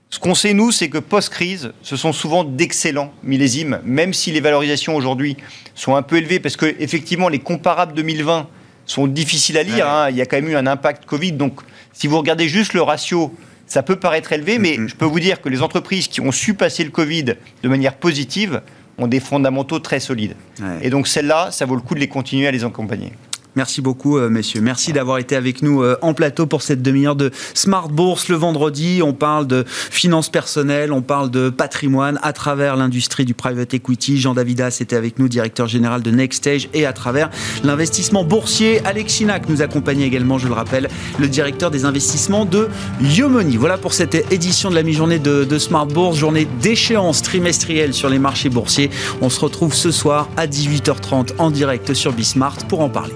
Ce 0.10 0.20
qu'on 0.20 0.36
sait, 0.36 0.54
nous, 0.54 0.72
c'est 0.72 0.89
que 0.89 1.00
post-crise, 1.00 1.74
ce 1.82 1.98
sont 1.98 2.13
souvent 2.13 2.46
d'excellents 2.46 3.12
millésimes, 3.24 3.82
même 3.84 4.13
si 4.13 4.32
les 4.32 4.39
valorisations 4.39 4.96
aujourd'hui 4.96 5.36
sont 5.76 5.96
un 5.96 6.02
peu 6.02 6.17
élevées, 6.17 6.39
parce 6.39 6.56
que 6.56 6.76
effectivement, 6.80 7.28
les 7.28 7.39
comparables 7.39 7.93
2020 7.93 8.48
sont 8.86 9.08
difficiles 9.08 9.58
à 9.58 9.63
lire. 9.63 9.88
Hein. 9.88 10.10
Il 10.10 10.15
y 10.15 10.22
a 10.22 10.26
quand 10.26 10.38
même 10.38 10.50
eu 10.50 10.56
un 10.56 10.65
impact 10.65 11.06
Covid. 11.06 11.34
Donc, 11.34 11.60
si 11.91 12.08
vous 12.08 12.17
regardez 12.17 12.48
juste 12.48 12.74
le 12.74 12.82
ratio, 12.82 13.36
ça 13.65 13.84
peut 13.84 13.98
paraître 13.98 14.32
élevé, 14.32 14.60
mais 14.60 14.76
je 14.88 14.96
peux 14.96 15.06
vous 15.06 15.20
dire 15.20 15.41
que 15.41 15.50
les 15.50 15.62
entreprises 15.62 16.08
qui 16.08 16.22
ont 16.22 16.32
su 16.32 16.54
passer 16.54 16.86
le 16.86 16.89
Covid 16.89 17.36
de 17.63 17.70
manière 17.70 17.96
positive 17.96 18.62
ont 18.98 19.08
des 19.08 19.20
fondamentaux 19.20 19.80
très 19.80 20.00
solides. 20.00 20.36
Et 20.82 20.89
donc, 20.89 21.10
celles-là, 21.10 21.52
ça 21.52 21.65
vaut 21.65 21.76
le 21.76 21.82
coup 21.82 21.96
de 21.96 22.00
les 22.00 22.08
continuer 22.08 22.48
à 22.48 22.52
les 22.52 22.63
accompagner. 22.63 23.12
Merci 23.58 23.82
beaucoup, 23.82 24.20
euh, 24.20 24.30
messieurs. 24.30 24.62
Merci 24.62 24.93
d'avoir 24.93 25.17
été 25.17 25.36
avec 25.36 25.63
nous 25.63 25.82
euh, 25.82 25.98
en 26.04 26.13
plateau 26.13 26.46
pour 26.46 26.62
cette 26.62 26.84
demi-heure 26.84 27.15
de 27.15 27.32
Smart 27.56 27.89
Bourse 27.89 28.30
le 28.30 28.36
vendredi. 28.36 29.02
On 29.04 29.13
parle 29.13 29.48
de 29.48 29.65
finances 29.67 30.30
personnelles, 30.30 30.93
on 30.93 31.02
parle 31.02 31.32
de 31.32 31.50
patrimoine 31.50 32.20
à 32.22 32.34
travers 32.34 32.76
l'industrie 32.76 33.26
du 33.26 33.34
private 33.34 33.74
equity. 33.74 34.20
Jean 34.20 34.36
Davidas 34.36 34.78
était 34.80 34.96
avec 34.96 35.17
nous, 35.17 35.28
directeur 35.28 35.67
général 35.67 36.04
de 36.04 36.12
Nextage, 36.12 36.70
et 36.76 36.86
à 36.86 36.93
travers 36.93 37.32
l'investissement 37.63 38.24
boursier. 38.24 38.80
Alex 38.86 39.15
Chinac 39.15 39.50
nous 39.50 39.63
accompagnait 39.63 40.06
également, 40.06 40.38
je 40.38 40.48
le 40.48 40.54
rappelle, 40.54 40.88
le 41.17 41.28
directeur 41.28 41.72
des 41.72 41.84
investissements 41.84 42.46
de 42.46 42.67
Yomoni. 43.02 43.58
Voilà 43.58 43.80
pour 43.80 43.93
cette 43.93 44.32
édition 44.32 44.70
de 44.70 44.76
la 44.76 44.84
mi-journée 44.84 45.17
de, 45.17 45.46
de 45.46 45.58
Smart 45.58 45.88
Bourse, 45.88 46.15
journée 46.15 46.48
d'échéance 46.62 47.24
trimestrielle 47.24 47.96
sur 47.96 48.10
les 48.10 48.20
marchés 48.20 48.50
boursiers. 48.50 48.91
On 49.20 49.32
se 49.32 49.39
retrouve 49.39 49.74
ce 49.74 49.89
soir 49.89 50.30
à 50.38 50.46
18h30 50.46 51.32
en 51.39 51.50
direct 51.50 51.96
sur 51.96 52.13
Bismart 52.13 52.58
pour 52.67 52.82
en 52.82 52.89
parler. 52.89 53.15